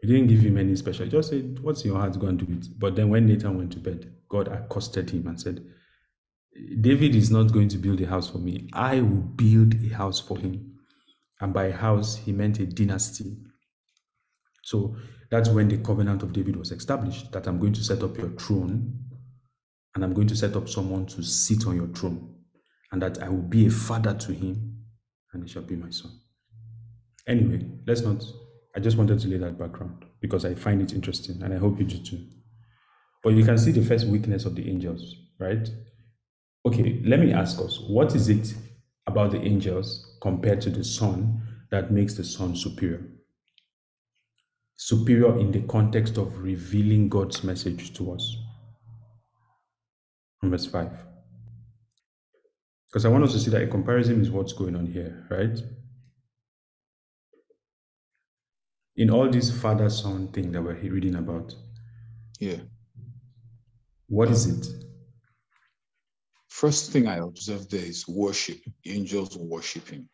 [0.00, 1.06] He didn't give him any special.
[1.06, 2.18] He just said, What's in your heart?
[2.18, 2.66] Go and do it.
[2.78, 5.64] But then when Nathan went to bed, God accosted him and said,
[6.80, 8.68] David is not going to build a house for me.
[8.74, 10.74] I will build a house for him.
[11.40, 13.38] And by house, he meant a dynasty.
[14.62, 14.96] So
[15.34, 18.28] that's when the covenant of David was established that I'm going to set up your
[18.38, 19.00] throne
[19.92, 22.36] and I'm going to set up someone to sit on your throne
[22.92, 24.84] and that I will be a father to him
[25.32, 26.12] and he shall be my son.
[27.26, 28.24] Anyway, let's not,
[28.76, 31.80] I just wanted to lay that background because I find it interesting and I hope
[31.80, 32.28] you do too.
[33.24, 35.68] But you can see the first weakness of the angels, right?
[36.64, 38.54] Okay, let me ask us what is it
[39.08, 43.04] about the angels compared to the son that makes the son superior?
[44.76, 48.36] Superior in the context of revealing God's message to us.
[50.40, 50.90] From verse 5.
[52.88, 55.58] Because I want us to see that a comparison is what's going on here, right?
[58.96, 61.54] In all this father son thing that we're reading about,
[62.38, 62.60] Yeah.
[64.06, 64.66] what is it?
[66.48, 68.60] First thing I observe there is worship.
[68.86, 70.08] Angels worshiping.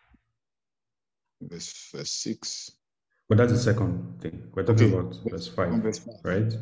[1.42, 2.70] Verse, verse 6.
[3.30, 4.42] But that's the second thing.
[4.54, 4.98] We're talking Okay.
[4.98, 6.14] about verse 5, verse 5.
[6.24, 6.52] right?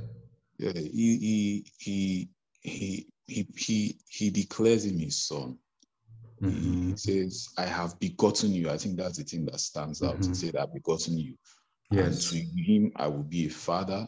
[0.58, 2.28] Yeah, he he he
[2.60, 5.56] he he he, he declares him his son.
[6.42, 6.98] He Mhm.
[6.98, 8.68] says, I have begotten you.
[8.68, 10.18] I think that's the thing that stands out.
[10.22, 10.36] He Mhm.
[10.36, 11.36] said, I've begotten you.
[11.90, 12.06] Yes.
[12.06, 14.06] And to him I will be a father.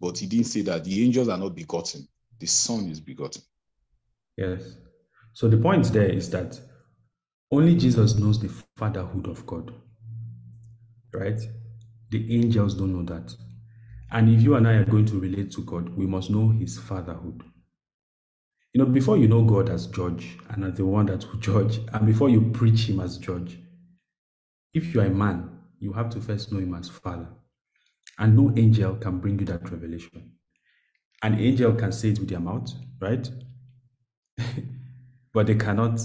[0.00, 2.08] But he didn't say that the angels are not begotten,
[2.40, 3.42] the Son is begotten.
[4.36, 4.76] Yes.
[5.34, 6.60] So the point there is that
[7.52, 9.72] only Jesus knows the fatherhood of God,
[11.14, 11.40] right?
[12.12, 13.34] The angels don't know that.
[14.10, 16.78] And if you and I are going to relate to God, we must know his
[16.78, 17.42] fatherhood.
[18.74, 21.80] You know, before you know God as judge and as the one that will judge,
[21.90, 23.58] and before you preach him as judge,
[24.74, 27.28] if you are a man, you have to first know him as father.
[28.18, 30.32] And no angel can bring you that revelation.
[31.22, 33.26] An angel can say it with their mouth, right?
[35.32, 35.98] but they cannot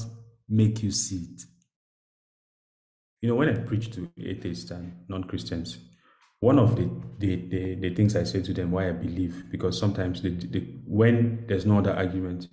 [0.48, 1.42] make you see it.
[3.22, 5.80] You know, when I preach to atheists and non Christians,
[6.40, 9.80] one of the, the, the, the, things I say to them why I believe, because
[9.80, 10.22] sometimes
[10.86, 12.48] when there's no other argument,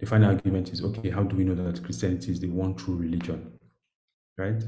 [0.00, 2.96] the final argument is okay, how do we know that Christianity is the one true
[2.96, 3.52] religion?
[4.36, 4.62] Right?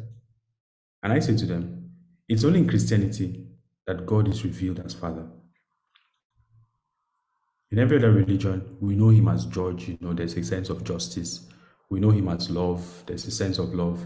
[1.03, 1.91] And I say to them,
[2.29, 3.47] it's only in Christianity
[3.87, 5.27] that God is revealed as Father.
[7.73, 10.85] In every other religion, we know Him as judge, you know, there's a sense of
[10.85, 11.49] justice.
[11.89, 14.01] We know Him as love, there's a sense of love.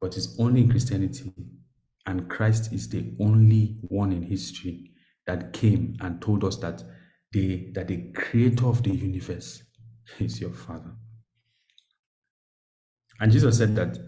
[0.00, 1.32] But it's only in Christianity
[2.06, 4.92] and Christ is the only one in history
[5.26, 6.82] that came and told us that
[7.32, 9.62] the, that the creator of the universe
[10.18, 10.92] is your father.
[13.20, 13.98] And Jesus said that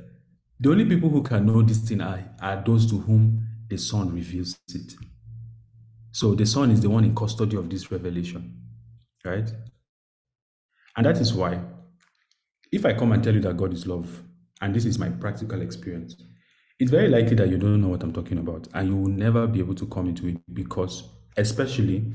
[0.60, 4.14] the only people who can know this thing are, are those to whom the Son
[4.14, 4.94] reveals it.
[6.12, 8.62] So the Son is the one in custody of this revelation,
[9.24, 9.50] right?
[10.96, 11.60] And that is why,
[12.72, 14.22] if I come and tell you that God is love,
[14.60, 16.16] and this is my practical experience,
[16.78, 19.46] it's very likely that you don't know what I'm talking about and you will never
[19.46, 22.12] be able to come into it because, especially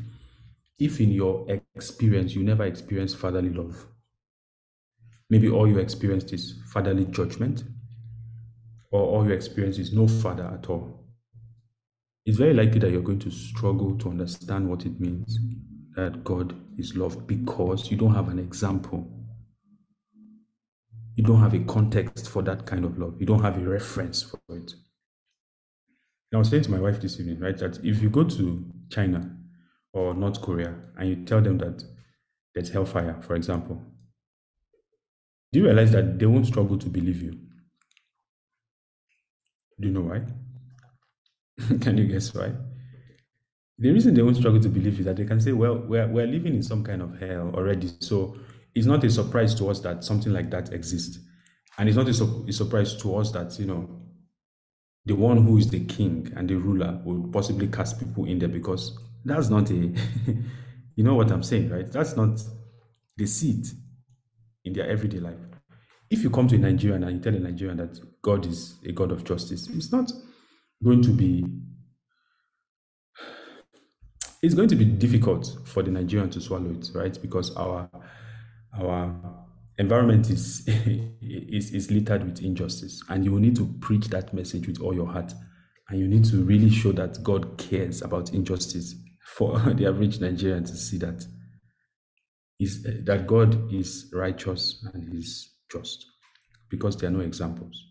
[0.79, 3.85] if in your experience you never experienced fatherly love,
[5.29, 7.63] maybe all you experienced is fatherly judgment,
[8.91, 11.05] or all you experience is no father at all.
[12.25, 15.39] It's very likely that you're going to struggle to understand what it means
[15.95, 19.07] that God is love because you don't have an example
[21.15, 23.15] you don't have a context for that kind of love.
[23.19, 24.73] You don't have a reference for it.
[26.33, 29.37] I was saying to my wife this evening, right, that if you go to China
[29.91, 31.83] or North Korea and you tell them that
[32.55, 33.81] there's hellfire, for example,
[35.51, 37.31] do you realize that they won't struggle to believe you?
[39.79, 40.21] Do you know why?
[41.81, 42.53] Can you guess why?
[43.77, 46.27] The reason they won't struggle to believe is that they can say, well, we're, we're
[46.27, 47.89] living in some kind of hell already.
[47.99, 48.37] So
[48.75, 51.19] it's not a surprise to us that something like that exists.
[51.77, 53.89] And it's not a, su- a surprise to us that, you know,
[55.05, 58.49] the one who is the king and the ruler will possibly cast people in there
[58.49, 59.73] because that's not a,
[60.95, 61.91] you know what I'm saying, right?
[61.91, 62.41] That's not
[63.17, 63.67] the seed
[64.65, 65.39] in their everyday life.
[66.09, 68.91] If you come to a Nigerian and you tell a Nigerian that God is a
[68.91, 70.11] God of justice, it's not
[70.83, 71.45] going to be
[74.41, 77.19] it's going to be difficult for the Nigerian to swallow it, right?
[77.21, 77.89] Because our
[78.79, 79.45] our
[79.77, 80.67] environment is,
[81.21, 83.01] is, is littered with injustice.
[83.09, 85.33] And you will need to preach that message with all your heart.
[85.89, 88.95] And you need to really show that God cares about injustice
[89.35, 91.25] for the average Nigerian to see that
[92.59, 96.05] is that God is righteous and is just
[96.69, 97.83] because there are no examples.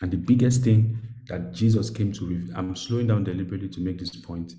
[0.00, 0.98] And the biggest thing
[1.28, 4.52] that Jesus came to I'm slowing down deliberately to make this point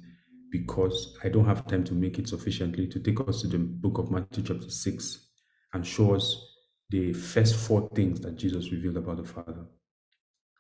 [0.54, 3.98] because I don't have time to make it sufficiently to take us to the book
[3.98, 5.28] of Matthew, chapter 6,
[5.74, 6.60] and show us
[6.92, 9.66] the first four things that Jesus revealed about the Father.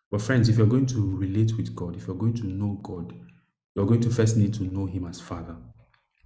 [0.09, 3.13] But, friends, if you're going to relate with God, if you're going to know God,
[3.75, 5.55] you're going to first need to know Him as Father.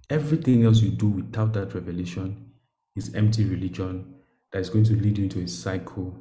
[0.08, 2.50] Everything else you do without that revelation
[2.96, 4.14] is empty religion
[4.50, 6.18] that is going to lead you into a cycle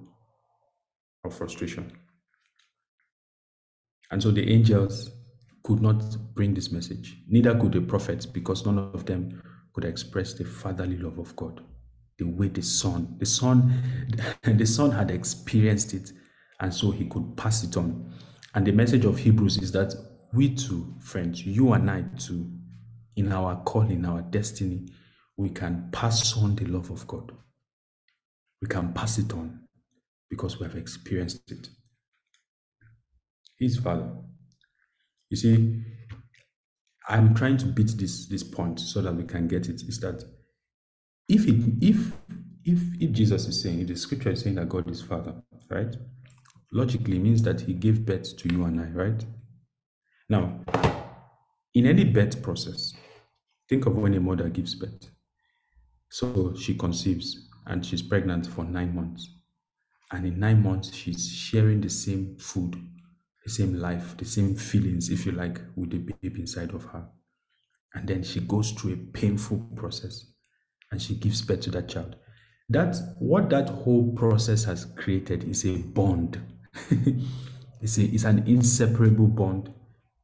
[1.24, 1.93] of frustration.
[4.12, 5.12] And so the angels
[5.68, 7.18] could not bring this message.
[7.28, 9.43] Neither could the prophets, because none of them
[9.74, 11.61] could express the fatherly love of God
[12.18, 13.84] the way the son, the son,
[14.43, 16.11] the son had experienced it,
[16.59, 18.11] and so he could pass it on.
[18.55, 19.93] And the message of Hebrews is that
[20.34, 22.49] we too, friends, you and I too,
[23.18, 24.88] in our call, in our destiny,
[25.36, 27.32] we can pass on the love of God.
[28.61, 29.68] We can pass it on
[30.30, 31.70] because we have experienced it.
[33.59, 34.09] His Father.
[35.30, 35.84] You see,
[37.07, 39.82] I'm trying to beat this this point so that we can get it.
[39.84, 40.23] Is that
[41.28, 42.11] if it if
[42.63, 45.36] if if Jesus is saying, if the scripture is saying that God is Father,
[45.69, 45.95] right?
[46.71, 49.25] Logically means that He gave birth to you and I, right?
[50.30, 50.59] Now,
[51.73, 52.93] in any birth process,
[53.69, 55.09] think of when a mother gives birth.
[56.09, 59.30] So she conceives and she's pregnant for nine months.
[60.11, 62.78] And in nine months, she's sharing the same food
[63.48, 67.08] the same life, the same feelings, if you like, with the baby inside of her.
[67.95, 70.26] and then she goes through a painful process
[70.91, 72.18] and she gives birth to that child.
[72.70, 76.41] That what that whole process has created is a bond.
[77.82, 79.74] it's, a, it's an inseparable bond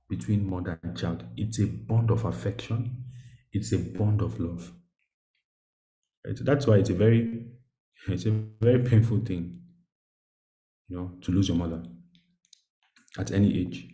[0.10, 1.24] between mother and child.
[1.38, 3.06] It's a bond of affection.
[3.54, 4.74] It's a bond of love.
[6.26, 7.46] That's why it's a very
[8.10, 9.62] it's a very painful thing,
[10.90, 11.84] you know, to lose your mother
[13.18, 13.88] at any age.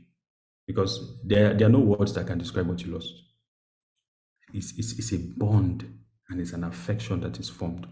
[0.68, 3.14] Because there, there are no words that can describe what you lost.
[4.54, 5.86] It's, it's, it's a bond
[6.30, 7.88] and it's an affection that is formed.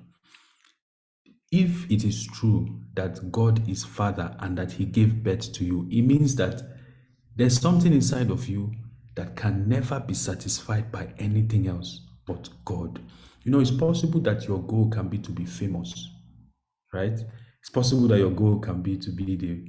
[1.52, 5.88] If it is true that God is Father and that He gave birth to you,
[5.90, 6.62] it means that
[7.36, 8.74] there's something inside of you
[9.16, 13.00] that can never be satisfied by anything else but God.
[13.44, 16.10] You know, it's possible that your goal can be to be famous,
[16.94, 17.14] right?
[17.14, 19.66] It's possible that your goal can be to be the,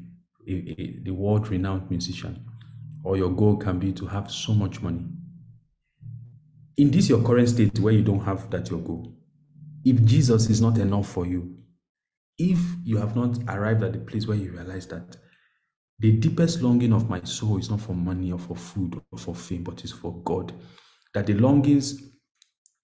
[0.49, 2.44] a, a, the world renowned musician,
[3.05, 5.05] or your goal can be to have so much money.
[6.76, 9.14] In this your current state where you don't have that your goal,
[9.84, 11.57] if Jesus is not enough for you,
[12.38, 15.16] if you have not arrived at the place where you realize that
[15.99, 19.34] the deepest longing of my soul is not for money or for food or for
[19.34, 20.53] fame, but is for God,
[21.14, 22.01] that the longings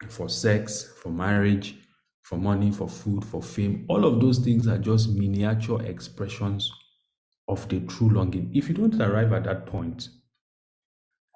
[0.09, 1.77] for sex, for marriage,
[2.23, 6.73] for money, for food, for fame, all of those things are just miniature expressions
[7.49, 8.51] of the true longing.
[8.55, 10.09] If you don't arrive at that point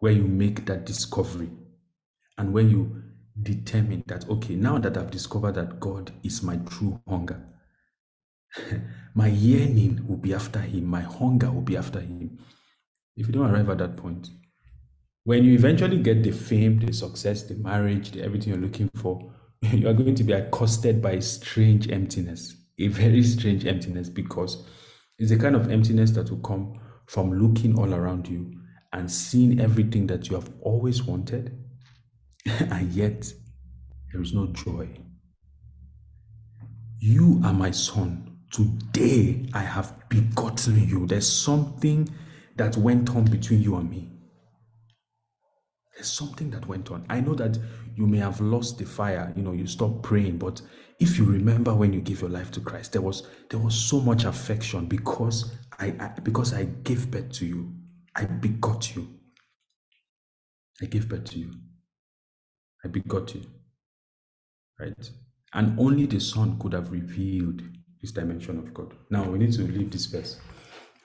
[0.00, 1.50] where you make that discovery
[2.36, 3.02] and where you
[3.42, 7.44] determine that, okay, now that I've discovered that God is my true hunger,
[9.14, 12.38] my yearning will be after Him, my hunger will be after Him.
[13.16, 14.30] If you don't arrive at that point,
[15.24, 19.30] when you eventually get the fame, the success, the marriage, the everything you're looking for,
[19.62, 24.64] you are going to be accosted by a strange emptiness, a very strange emptiness, because
[25.18, 28.52] it's a kind of emptiness that will come from looking all around you
[28.92, 31.58] and seeing everything that you have always wanted,
[32.46, 33.32] and yet
[34.12, 34.88] there is no joy.
[37.00, 38.38] You are my son.
[38.50, 41.06] Today I have begotten you.
[41.06, 42.08] There's something
[42.56, 44.10] that went on between you and me.
[45.94, 47.04] There's something that went on.
[47.08, 47.58] I know that
[47.96, 50.62] you may have lost the fire, you know, you stopped praying, but
[51.00, 54.00] if you remember when you gave your life to Christ, there was there was so
[54.00, 57.72] much affection because I, I because I gave birth to you.
[58.16, 59.08] I begot you.
[60.82, 61.52] I gave birth to you.
[62.84, 63.42] I begot you.
[64.80, 65.10] Right?
[65.54, 67.62] And only the Son could have revealed
[68.00, 68.94] this dimension of God.
[69.10, 70.40] Now we need to leave this verse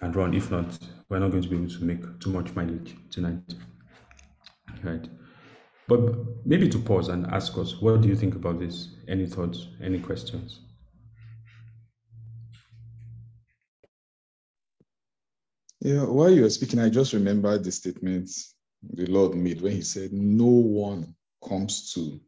[0.02, 0.34] and run.
[0.34, 0.78] If not,
[1.10, 3.42] we're not going to be able to make too much mileage tonight.
[4.84, 5.08] Right.
[5.88, 8.96] But maybe to pause and ask us, what do you think about this?
[9.08, 9.68] Any thoughts?
[9.82, 10.62] Any questions?
[15.82, 18.30] Yeah, while you were speaking, I just remembered the statement
[18.94, 21.14] the Lord made when He said, No one
[21.46, 22.22] comes to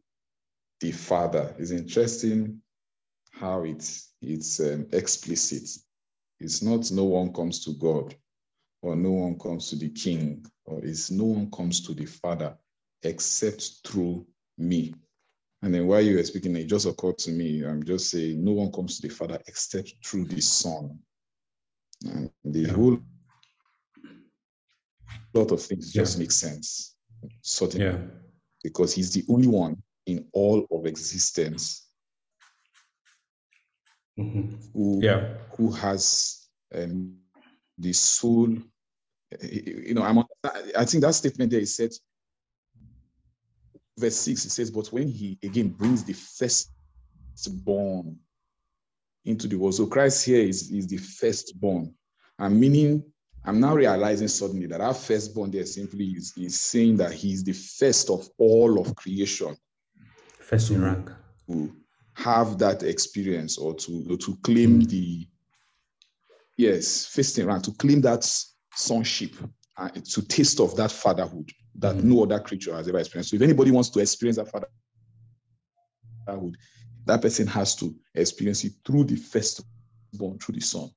[0.80, 1.54] the Father.
[1.58, 2.60] It's interesting
[3.30, 5.70] how it's it's um, explicit.
[6.38, 8.14] It's not no one comes to God,
[8.82, 12.54] or no one comes to the King, or it's no one comes to the Father
[13.02, 14.26] except through
[14.58, 14.94] me.
[15.62, 18.52] And then while you were speaking, it just occurred to me, I'm just saying, no
[18.52, 20.98] one comes to the Father except through the Son.
[22.04, 22.72] And the Yeah.
[22.72, 22.98] whole
[25.34, 26.02] lot of things Yeah.
[26.02, 26.96] just make sense,
[27.40, 28.06] certainly, Yeah.
[28.62, 31.88] because he's the only one in all of existence
[34.18, 34.72] Mhm.
[34.72, 35.38] who, Yeah.
[35.56, 37.18] who has um,
[37.78, 38.48] the soul.
[39.42, 40.18] You know, I'm,
[40.76, 41.92] I think that statement there is said,
[43.98, 46.12] verse 6, it says, But when he again brings the
[47.34, 48.18] firstborn
[49.24, 49.74] into the world.
[49.74, 51.92] So Christ here is, is the firstborn.
[52.38, 53.02] And meaning,
[53.44, 57.52] I'm now realizing suddenly that our firstborn there simply is, is saying that he's the
[57.52, 59.56] first of all of creation
[60.40, 61.10] First in rank.
[61.48, 61.72] to
[62.14, 64.86] have that experience or to or to claim hmm.
[64.86, 65.26] the
[66.56, 68.24] yes first in rank to claim that
[68.74, 69.34] sonship
[69.76, 72.04] and to taste of that fatherhood that Mhm.
[72.04, 73.30] no other creature has ever experienced.
[73.30, 74.48] So if anybody wants to experience that
[76.26, 76.56] fatherhood,
[77.06, 80.90] that person has to experience it through the firstborn, through the son.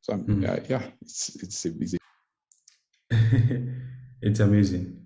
[0.00, 0.42] So I'm, Mhm.
[0.42, 1.98] yeah, yeah, it's it's a, a
[4.22, 5.00] it's amazing.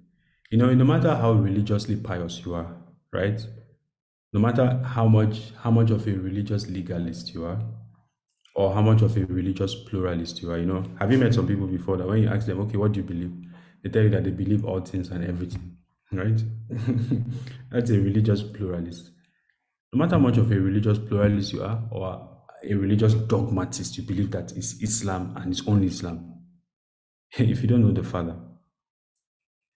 [0.51, 2.75] You know, no matter how religiously pious you are,
[3.13, 3.45] right?
[4.33, 7.61] No matter how much how much of a religious legalist you are,
[8.55, 11.47] or how much of a religious pluralist you are, you know, have you met some
[11.47, 13.33] people before that when you ask them, okay, what do you believe?
[13.83, 15.77] They tell you that they believe all things and everything,
[16.13, 16.41] right?
[17.71, 19.11] That's a religious pluralist.
[19.93, 24.03] No matter how much of a religious pluralist you are, or a religious dogmatist, you
[24.03, 26.35] believe that it's Islam and it's only Islam.
[27.39, 28.37] if you don't know the Father,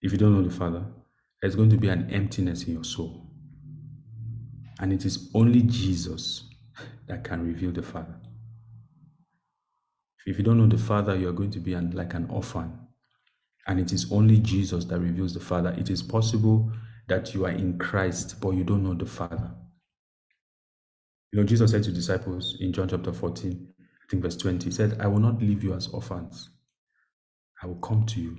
[0.00, 0.84] if you don't know the Father,
[1.40, 3.30] there's going to be an emptiness in your soul.
[4.80, 6.48] And it is only Jesus
[7.07, 8.16] that can reveal the Father.
[10.26, 12.78] If you don't know the Father, you are going to be an, like an orphan.
[13.66, 15.74] And it is only Jesus that reveals the Father.
[15.78, 16.72] It is possible
[17.08, 19.52] that you are in Christ, but you don't know the Father.
[21.32, 24.70] You know, Jesus said to disciples in John chapter 14, I think verse 20, he
[24.70, 26.50] said, I will not leave you as orphans.
[27.62, 28.36] I will come to you.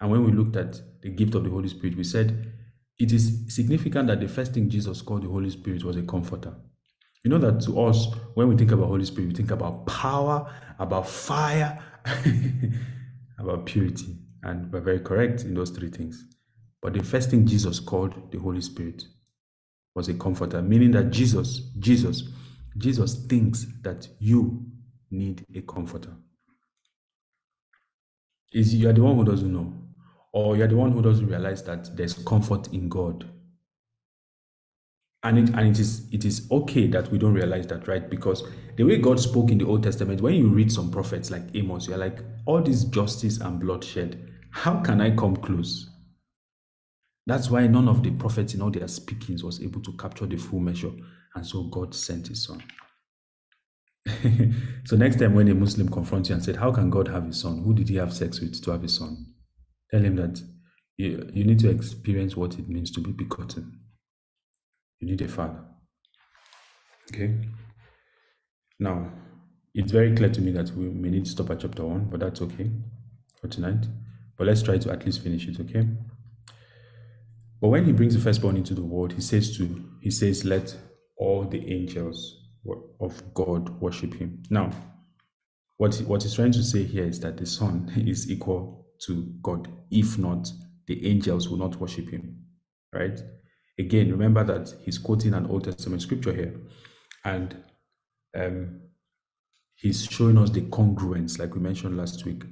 [0.00, 2.52] And when we looked at the gift of the Holy Spirit, we said
[2.98, 6.54] it is significant that the first thing Jesus called the Holy Spirit was a comforter.
[7.24, 10.52] You know that to us, when we think about Holy Spirit, we think about power,
[10.78, 11.82] about fire,
[13.38, 14.16] about purity.
[14.42, 16.24] And we're very correct in those three things.
[16.80, 19.04] But the first thing Jesus called the Holy Spirit
[19.94, 22.24] was a comforter, meaning that Jesus, Jesus,
[22.78, 24.64] Jesus thinks that you
[25.10, 26.12] need a comforter.
[28.52, 29.72] Is you are the one who doesn't know,
[30.32, 33.28] or you're the one who doesn't realize that there's comfort in God.
[35.22, 38.08] And it and it is it is okay that we don't realize that, right?
[38.08, 38.42] Because
[38.76, 41.86] the way God spoke in the Old Testament, when you read some prophets like Amos,
[41.86, 45.88] you're like, all this justice and bloodshed, how can I come close?
[47.26, 50.36] That's why none of the prophets in all their speakings was able to capture the
[50.36, 50.90] full measure.
[51.34, 52.62] And so God sent his son.
[54.84, 57.32] so next time when a Muslim confronts you and said, How can God have a
[57.32, 57.62] son?
[57.62, 59.26] Who did he have sex with to have a son?
[59.90, 60.40] Tell him that
[60.96, 63.80] you, you need to experience what it means to be begotten.
[64.98, 65.64] You need a father.
[67.12, 67.36] Okay?
[68.78, 69.12] Now,
[69.74, 72.20] it's very clear to me that we may need to stop at chapter one, but
[72.20, 72.70] that's okay
[73.40, 73.86] for tonight.
[74.40, 75.86] But let's try to at least finish it, okay?
[77.60, 80.74] But when he brings the firstborn into the world, he says to he says, Let
[81.18, 82.48] all the angels
[83.00, 84.42] of God worship him.
[84.48, 84.70] Now,
[85.76, 89.68] what, what he's trying to say here is that the Son is equal to God.
[89.90, 90.50] If not,
[90.86, 92.42] the angels will not worship him.
[92.94, 93.20] Right?
[93.78, 96.58] Again, remember that he's quoting an Old Testament scripture here.
[97.26, 97.62] And
[98.34, 98.80] um,
[99.74, 102.44] he's showing us the congruence, like we mentioned last week,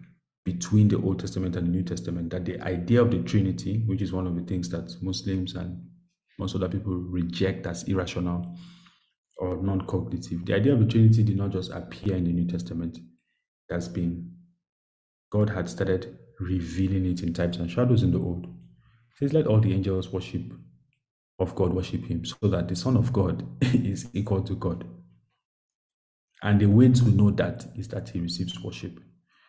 [0.52, 2.30] between the Old Testament and the New Testament.
[2.30, 5.82] That the idea of the Trinity, which is one of the things that Muslims and
[6.38, 8.56] most other people reject as irrational,
[9.36, 10.46] or non-cognitive.
[10.46, 12.96] The idea of the Trinity did not just appear in the New Testament.
[12.96, 14.32] It has been
[15.30, 18.46] God had started revealing it in types and shadows in the old.
[18.46, 20.50] He says, Let all the angels worship
[21.38, 24.86] of God worship him, so that the Son of God is equal to God.
[26.42, 28.98] And the way to know that is that he receives worship.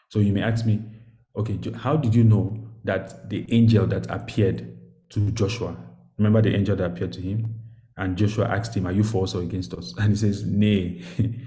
[0.10, 0.82] So you may ask me,
[1.36, 4.78] okay, how did you know that the angel that appeared
[5.10, 5.76] to Joshua,
[6.18, 7.56] remember the angel that appeared to him?
[7.98, 9.94] And Joshua asked him, Are you for us or against us?
[10.00, 11.04] And he says, Nay.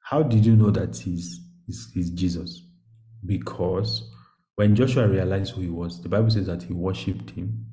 [0.00, 2.62] How did you know that he's, he's, he's Jesus?
[3.24, 4.08] Because
[4.54, 7.66] when Joshua realized who he was, the Bible says that he worshipped him.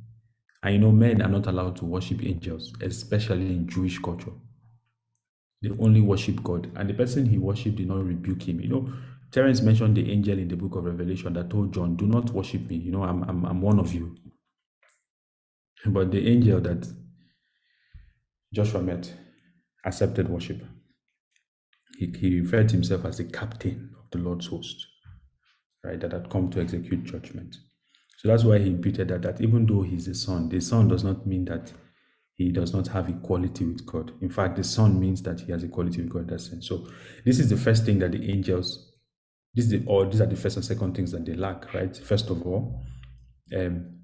[0.63, 4.31] And you know, men are not allowed to worship angels, especially in Jewish culture.
[5.61, 6.71] They only worship God.
[6.75, 8.61] And the person he worshipped did not rebuke him.
[8.61, 8.93] You know,
[9.33, 12.69] Terence mentioned the angel in the book of Revelation that told John, Do not worship
[12.69, 12.75] me.
[12.75, 14.15] You know, I'm, I'm, I'm one of you.
[15.85, 16.87] But the angel that
[18.53, 19.11] Joshua met,
[19.85, 20.61] accepted worship.
[21.97, 24.85] He, he referred to himself as the captain of the Lord's host,
[25.83, 27.57] right, that had come to execute judgment.
[28.17, 31.03] So that's why he imputed that, that even though he's the son, the son does
[31.03, 31.73] not mean that
[32.35, 34.11] he does not have equality with God.
[34.21, 36.67] In fact, the son means that he has equality with God in that sense.
[36.67, 36.87] So
[37.25, 38.92] this is the first thing that the angels,
[39.53, 41.95] this is the, or these are the first and second things that they lack, right?
[41.95, 42.83] First of all,
[43.55, 43.99] um,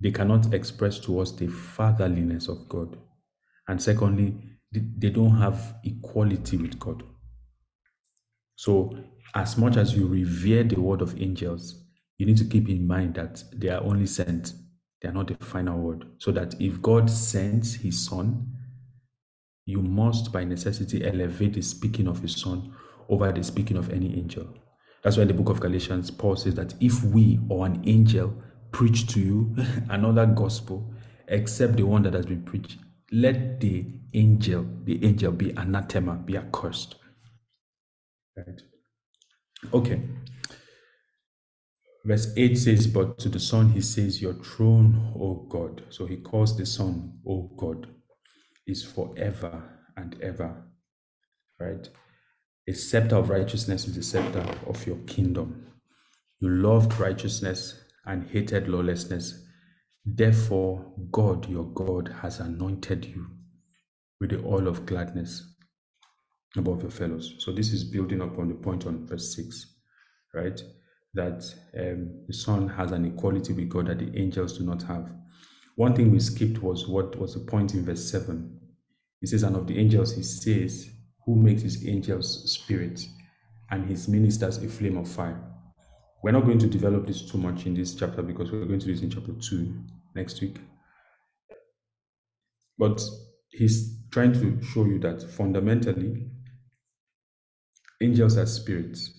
[0.00, 2.96] they cannot express to us the fatherliness of God.
[3.68, 4.34] And secondly,
[4.72, 7.04] they don't have equality with God.
[8.56, 8.96] So,
[9.34, 11.84] as much as you revere the word of angels,
[12.18, 14.52] you need to keep in mind that they are only sent,
[15.00, 16.06] they are not the final word.
[16.18, 18.48] So that if God sends his son,
[19.66, 22.74] you must by necessity elevate the speaking of his son
[23.08, 24.48] over the speaking of any angel.
[25.04, 28.34] That's why in the book of Galatians, Paul says that if we or an angel
[28.72, 29.54] preach to you
[29.90, 30.92] another gospel
[31.28, 32.78] except the one that has been preached,
[33.12, 33.84] let the
[34.14, 36.96] angel, the angel be anathema, be accursed.
[38.34, 38.62] Right?
[39.72, 40.00] Okay.
[42.04, 45.82] Verse 8 says, But to the Son he says, Your throne, O God.
[45.90, 47.88] So he calls the Son, O God,
[48.66, 49.62] is forever
[49.96, 50.64] and ever.
[51.60, 51.88] Right?
[52.68, 55.66] A scepter of righteousness is the scepter of your kingdom.
[56.40, 59.46] You loved righteousness and hated lawlessness.
[60.06, 63.26] Therefore, God, your God, has anointed you
[64.20, 65.54] with the oil of gladness
[66.56, 67.34] above your fellows.
[67.40, 69.66] So, this is building upon the point on verse 6,
[70.34, 70.60] right?
[71.14, 71.44] That
[71.78, 75.10] um, the Son has an equality with God that the angels do not have.
[75.76, 78.60] one thing we skipped was what was the point in verse 7.
[79.20, 80.90] He says, And of the angels, he says,
[81.24, 83.08] Who makes his angels spirits
[83.70, 85.40] and his ministers a flame of fire.
[86.22, 88.86] We're not going to develop this too much in this chapter because we're going to
[88.86, 89.74] do this in chapter 2
[90.14, 90.58] next week.
[92.78, 93.02] But
[93.50, 96.26] he's trying to show you that fundamentally,
[98.00, 99.12] angels are spirits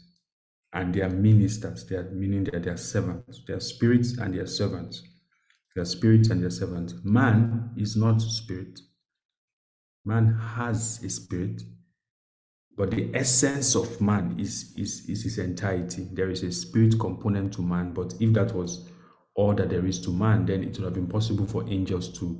[0.73, 1.85] and they are ministers.
[1.85, 3.41] They are meaning that they are servants.
[3.47, 5.03] They are spirits and they are servants.
[5.75, 6.95] They are spirits and they are servants.
[7.03, 8.79] Man is not spirit.
[10.03, 11.61] Man has a spirit,
[12.77, 16.07] but the essence of man is, is, is his entirety.
[16.11, 18.89] There is a spirit component to man, but if that was
[19.33, 22.37] all that there is to man, then it would have been possible for angels to,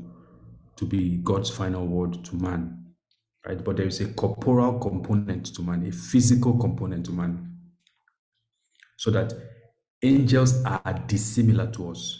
[0.75, 2.86] to be God's final word to man.
[3.45, 3.63] Right?
[3.63, 7.57] But there is a corporal component to man, a physical component to man.
[8.97, 9.33] So that
[10.01, 12.19] angels are dissimilar to us.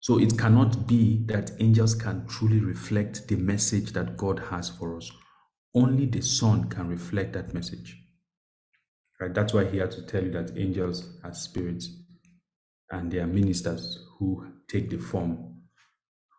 [0.00, 4.96] So it cannot be that angels can truly reflect the message that God has for
[4.96, 5.10] us.
[5.74, 8.00] Only the Son can reflect that message.
[9.20, 9.34] Right?
[9.34, 11.88] That's why he had to tell you that angels are spirits
[12.90, 15.62] and they are ministers who take the form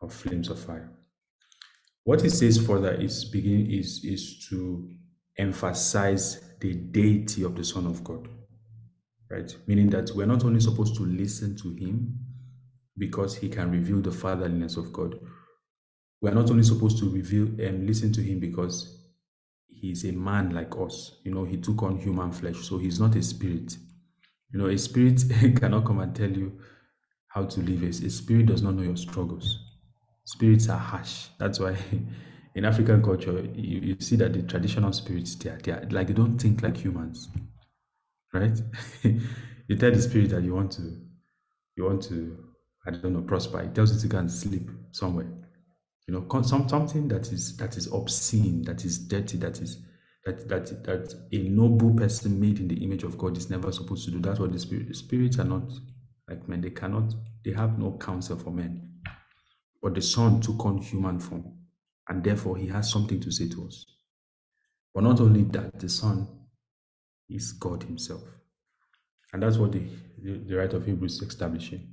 [0.01, 0.91] of flames of fire.
[2.03, 4.89] What he says further is begin is is to
[5.37, 8.27] emphasize the deity of the Son of God.
[9.29, 9.55] Right?
[9.67, 12.19] Meaning that we're not only supposed to listen to him
[12.97, 15.19] because he can reveal the fatherliness of God.
[16.21, 18.94] We're not only supposed to reveal and listen to him because
[19.87, 21.17] he's a man like us.
[21.23, 23.77] You know, he took on human flesh, so he's not a spirit.
[24.51, 25.23] You know, a spirit
[25.59, 26.59] cannot come and tell you
[27.27, 27.83] how to live.
[27.83, 29.59] A spirit does not know your struggles.
[30.23, 31.27] Spirits are harsh.
[31.37, 31.77] That's why
[32.55, 36.07] in African culture, you, you see that the traditional spirits, they are, they are like
[36.07, 37.29] they don't think like humans,
[38.33, 38.59] right?
[39.03, 40.99] you tell the spirit that you want to,
[41.75, 42.37] you want to,
[42.87, 43.61] I don't know, prosper.
[43.61, 45.27] It tells you to go and sleep somewhere.
[46.07, 49.79] You know, some something that is that is obscene, that is dirty, that is
[50.25, 54.05] that that that a noble person made in the image of God is never supposed
[54.05, 54.19] to do.
[54.19, 54.87] That's what the spirit.
[54.87, 55.71] The spirits are not
[56.29, 56.61] like men.
[56.61, 57.13] They cannot.
[57.43, 59.01] They have no counsel for men.
[59.81, 61.53] But the Son took on human form,
[62.09, 63.85] and therefore he has something to say to us.
[64.93, 66.27] But not only that, the Son
[67.29, 68.23] is God Himself.
[69.33, 69.81] And that's what the,
[70.21, 71.87] the, the writer of Hebrews is establishing.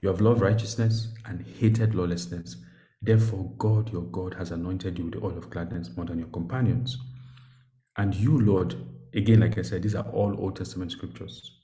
[0.00, 2.56] You have loved righteousness and hated lawlessness.
[3.02, 6.28] Therefore, God, your God, has anointed you with the oil of gladness more than your
[6.28, 6.96] companions.
[7.98, 8.76] And you, Lord,
[9.12, 11.58] again, like I said, these are all Old Testament scriptures.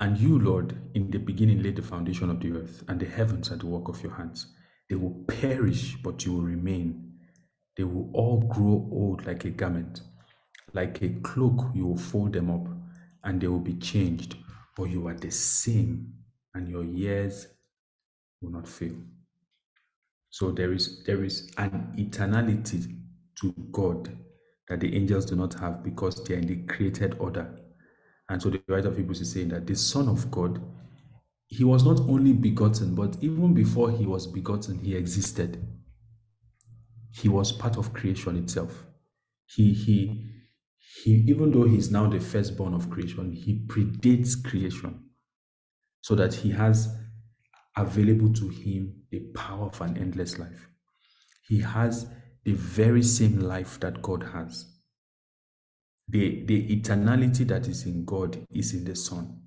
[0.00, 3.50] And you, Lord, in the beginning laid the foundation of the earth, and the heavens
[3.52, 4.54] are the work of your hands.
[4.88, 7.12] They will perish, but you will remain.
[7.76, 10.02] They will all grow old like a garment.
[10.72, 12.66] Like a cloak, you will fold them up,
[13.24, 14.36] and they will be changed.
[14.76, 16.12] But you are the same,
[16.54, 17.46] and your years
[18.40, 18.96] will not fail.
[20.30, 22.98] So there is there is an eternality
[23.40, 24.16] to God
[24.68, 27.54] that the angels do not have because they are in the created order
[28.28, 30.60] and so the writer of Hebrews is saying that the Son of God,
[31.48, 35.66] he was not only begotten, but even before he was begotten, he existed.
[37.12, 38.86] He was part of creation itself.
[39.46, 40.30] He he
[41.04, 45.10] he even though he's now the firstborn of creation, he predates creation
[46.02, 46.88] so that he has
[47.78, 50.68] available to him the power of an endless life.
[51.46, 52.06] He has
[52.44, 54.66] the very same life that God has
[56.08, 59.40] the, the eternality that is in God is in the Son.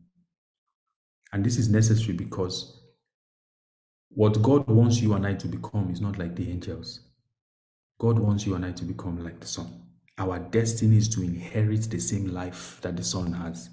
[1.33, 2.79] And this is necessary because
[4.09, 6.99] what God wants you and I to become is not like the angels.
[7.99, 9.67] God wants you and I to become like the Son.
[10.17, 13.69] Our destiny is to inherit the same life that the Son has.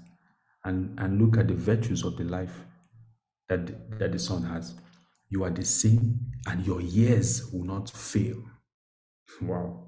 [0.65, 2.65] And, and look at the virtues of the life
[3.49, 4.73] that, that the Son has.
[5.29, 8.41] You are the same, and your years will not fail.
[9.41, 9.87] Wow.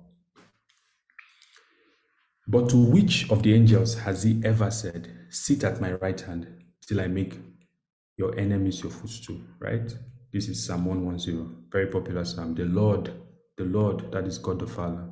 [2.47, 6.47] But to which of the angels has he ever said, Sit at my right hand
[6.85, 7.37] till I make
[8.17, 9.39] your enemies your footstool?
[9.59, 9.93] Right?
[10.33, 12.55] This is Psalm 110, very popular psalm.
[12.55, 13.11] The Lord,
[13.57, 15.09] the Lord, that is God the Father,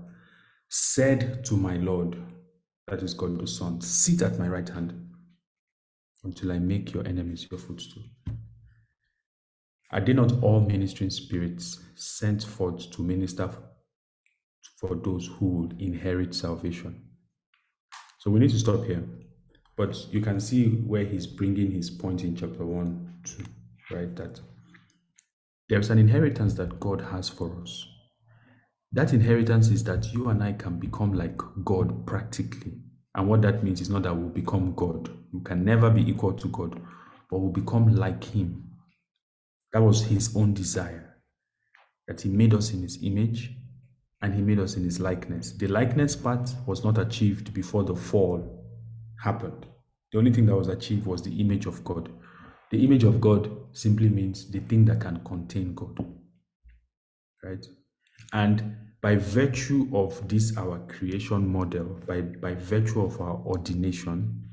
[0.69, 2.17] said to my Lord,
[2.87, 5.08] that is God the Son, Sit at my right hand
[6.23, 8.03] until I make your enemies your footstool.
[9.91, 13.49] Are they not all ministering spirits sent forth to minister
[14.79, 17.09] for those who would inherit salvation?
[18.19, 19.03] So we need to stop here.
[19.75, 24.15] But you can see where he's bringing his point in chapter 1 to, right?
[24.15, 24.41] That
[25.69, 27.87] there's an inheritance that God has for us.
[28.91, 32.73] That inheritance is that you and I can become like God practically.
[33.15, 35.09] And what that means is not that we'll become God.
[35.33, 36.79] You can never be equal to God,
[37.29, 38.69] but we'll become like Him.
[39.73, 41.17] That was his own desire.
[42.07, 43.51] That he made us in his image
[44.21, 45.51] and he made us in his likeness.
[45.51, 48.65] The likeness part was not achieved before the fall
[49.23, 49.65] happened.
[50.11, 52.09] The only thing that was achieved was the image of God.
[52.71, 56.03] The image of God simply means the thing that can contain God.
[57.43, 57.65] Right?
[58.33, 64.43] And by virtue of this, our creation model, by, by virtue of our ordination,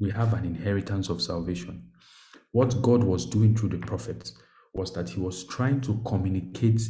[0.00, 1.90] we have an inheritance of salvation.
[2.52, 4.34] What God was doing through the prophets
[4.74, 6.82] was that he was trying to communicate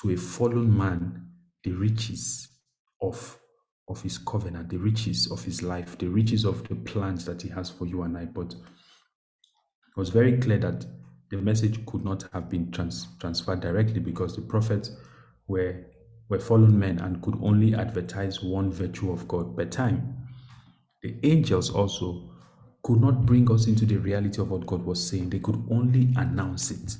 [0.00, 1.28] to a fallen man
[1.64, 2.48] the riches
[3.02, 3.38] of,
[3.88, 7.48] of his covenant, the riches of his life, the riches of the plans that he
[7.48, 8.24] has for you and I.
[8.24, 10.86] But it was very clear that
[11.30, 14.90] the message could not have been trans- transferred directly because the prophets
[15.46, 15.84] were,
[16.28, 20.26] were fallen men and could only advertise one virtue of God per time.
[21.02, 22.30] The angels also
[22.82, 26.12] could not bring us into the reality of what God was saying, they could only
[26.16, 26.96] announce it.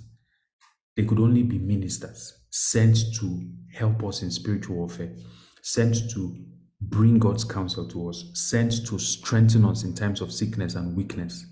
[0.97, 5.15] They could only be ministers sent to help us in spiritual warfare,
[5.63, 6.37] sent to
[6.81, 11.45] bring God's counsel to us, sent to strengthen us in times of sickness and weakness.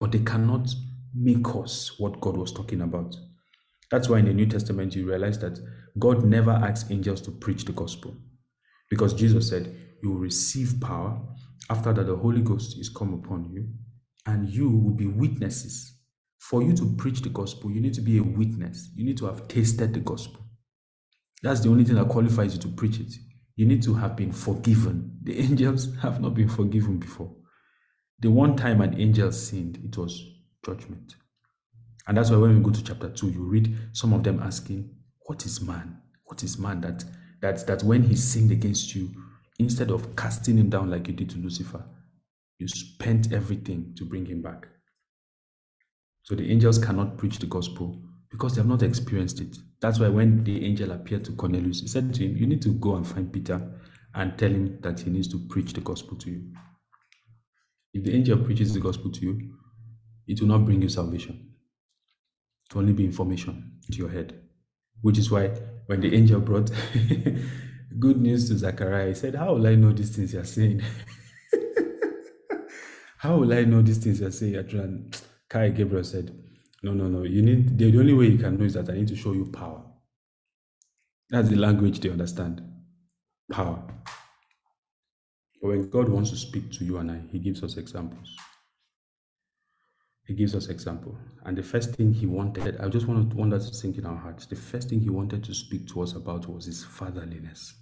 [0.00, 0.68] But they cannot
[1.14, 3.16] make us what God was talking about.
[3.90, 5.58] That's why in the New Testament you realize that
[5.98, 8.16] God never asks angels to preach the gospel.
[8.88, 11.20] Because Jesus said, You will receive power
[11.70, 13.68] after that the Holy Ghost is come upon you,
[14.26, 15.98] and you will be witnesses.
[16.38, 18.90] For you to preach the gospel, you need to be a witness.
[18.94, 20.40] You need to have tasted the gospel.
[21.42, 23.12] That's the only thing that qualifies you to preach it.
[23.56, 25.10] You need to have been forgiven.
[25.24, 27.32] The angels have not been forgiven before.
[28.18, 30.20] The one time an angel sinned, it was
[30.66, 31.14] judgment.
[32.08, 34.90] And that's why when we go to chapter 2, you read some of them asking,
[35.26, 36.00] What is man?
[36.24, 37.04] What is man that
[37.40, 39.10] that that when he sinned against you,
[39.58, 41.84] instead of casting him down like you did to Lucifer,
[42.58, 44.68] you spent everything to bring him back.
[46.22, 48.00] So the angels cannot preach the gospel
[48.30, 49.58] because they have not experienced it.
[49.80, 52.74] That's why when the angel appeared to Cornelius, he said to him, You need to
[52.74, 53.60] go and find Peter
[54.14, 56.52] and tell him that he needs to preach the gospel to you.
[57.92, 59.54] If the angel preaches the gospel to you,
[60.26, 61.54] it will not bring you salvation.
[62.70, 64.41] It will only be information to your head.
[65.02, 65.48] Which is why
[65.86, 66.70] when the angel brought
[67.98, 70.82] good news to Zachariah, he said, How will I know these things you're saying?
[73.18, 74.56] How will I know these things you're saying?
[74.56, 76.32] And Kai Gabriel said,
[76.82, 77.24] No, no, no.
[77.24, 79.46] You need the only way you can know is that I need to show you
[79.46, 79.82] power.
[81.30, 82.62] That's the language they understand.
[83.50, 83.82] Power.
[85.60, 88.36] But when God wants to speak to you and I, He gives us examples.
[90.26, 91.16] He gives us example.
[91.44, 94.06] And the first thing he wanted, I just want, to, want that to sink in
[94.06, 94.46] our hearts.
[94.46, 97.74] The first thing he wanted to speak to us about was his fatherliness.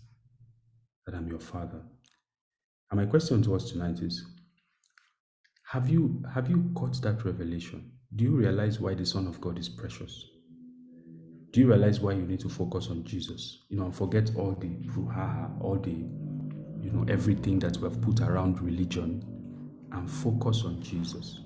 [1.07, 1.83] That I'm your father.
[2.91, 4.25] And my question to us tonight is
[5.71, 7.93] have you have you got that revelation?
[8.17, 10.27] Do you realize why the Son of God is precious?
[11.53, 13.65] Do you realize why you need to focus on Jesus?
[13.69, 14.71] You know, and forget all the
[15.61, 19.25] all the, you know, everything that we have put around religion
[19.93, 21.41] and focus on Jesus.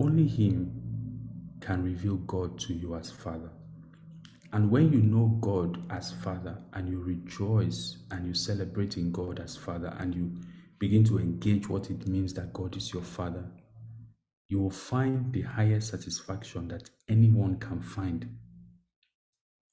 [0.00, 0.72] Only Him
[1.60, 3.50] can reveal God to you as Father.
[4.50, 9.40] And when you know God as Father and you rejoice and you celebrate in God
[9.40, 10.32] as Father and you
[10.78, 13.44] begin to engage what it means that God is your Father,
[14.48, 18.26] you will find the highest satisfaction that anyone can find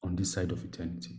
[0.04, 1.16] on this side of eternity.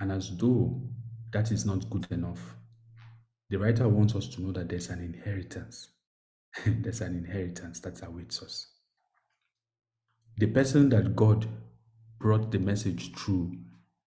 [0.00, 0.82] And as though
[1.30, 2.56] that is not good enough,
[3.48, 5.93] the writer wants us to know that there's an inheritance
[6.66, 8.66] there's an inheritance that awaits us.
[10.36, 11.46] The person that God
[12.18, 13.56] brought the message through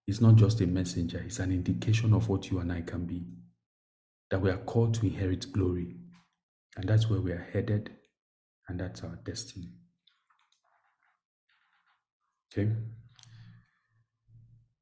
[0.07, 3.25] is not just a messenger, it's an indication of what you and I can be.
[4.29, 5.95] That we are called to inherit glory.
[6.75, 7.91] And that's where we are headed,
[8.67, 9.69] and that's our destiny.
[12.51, 12.71] Okay?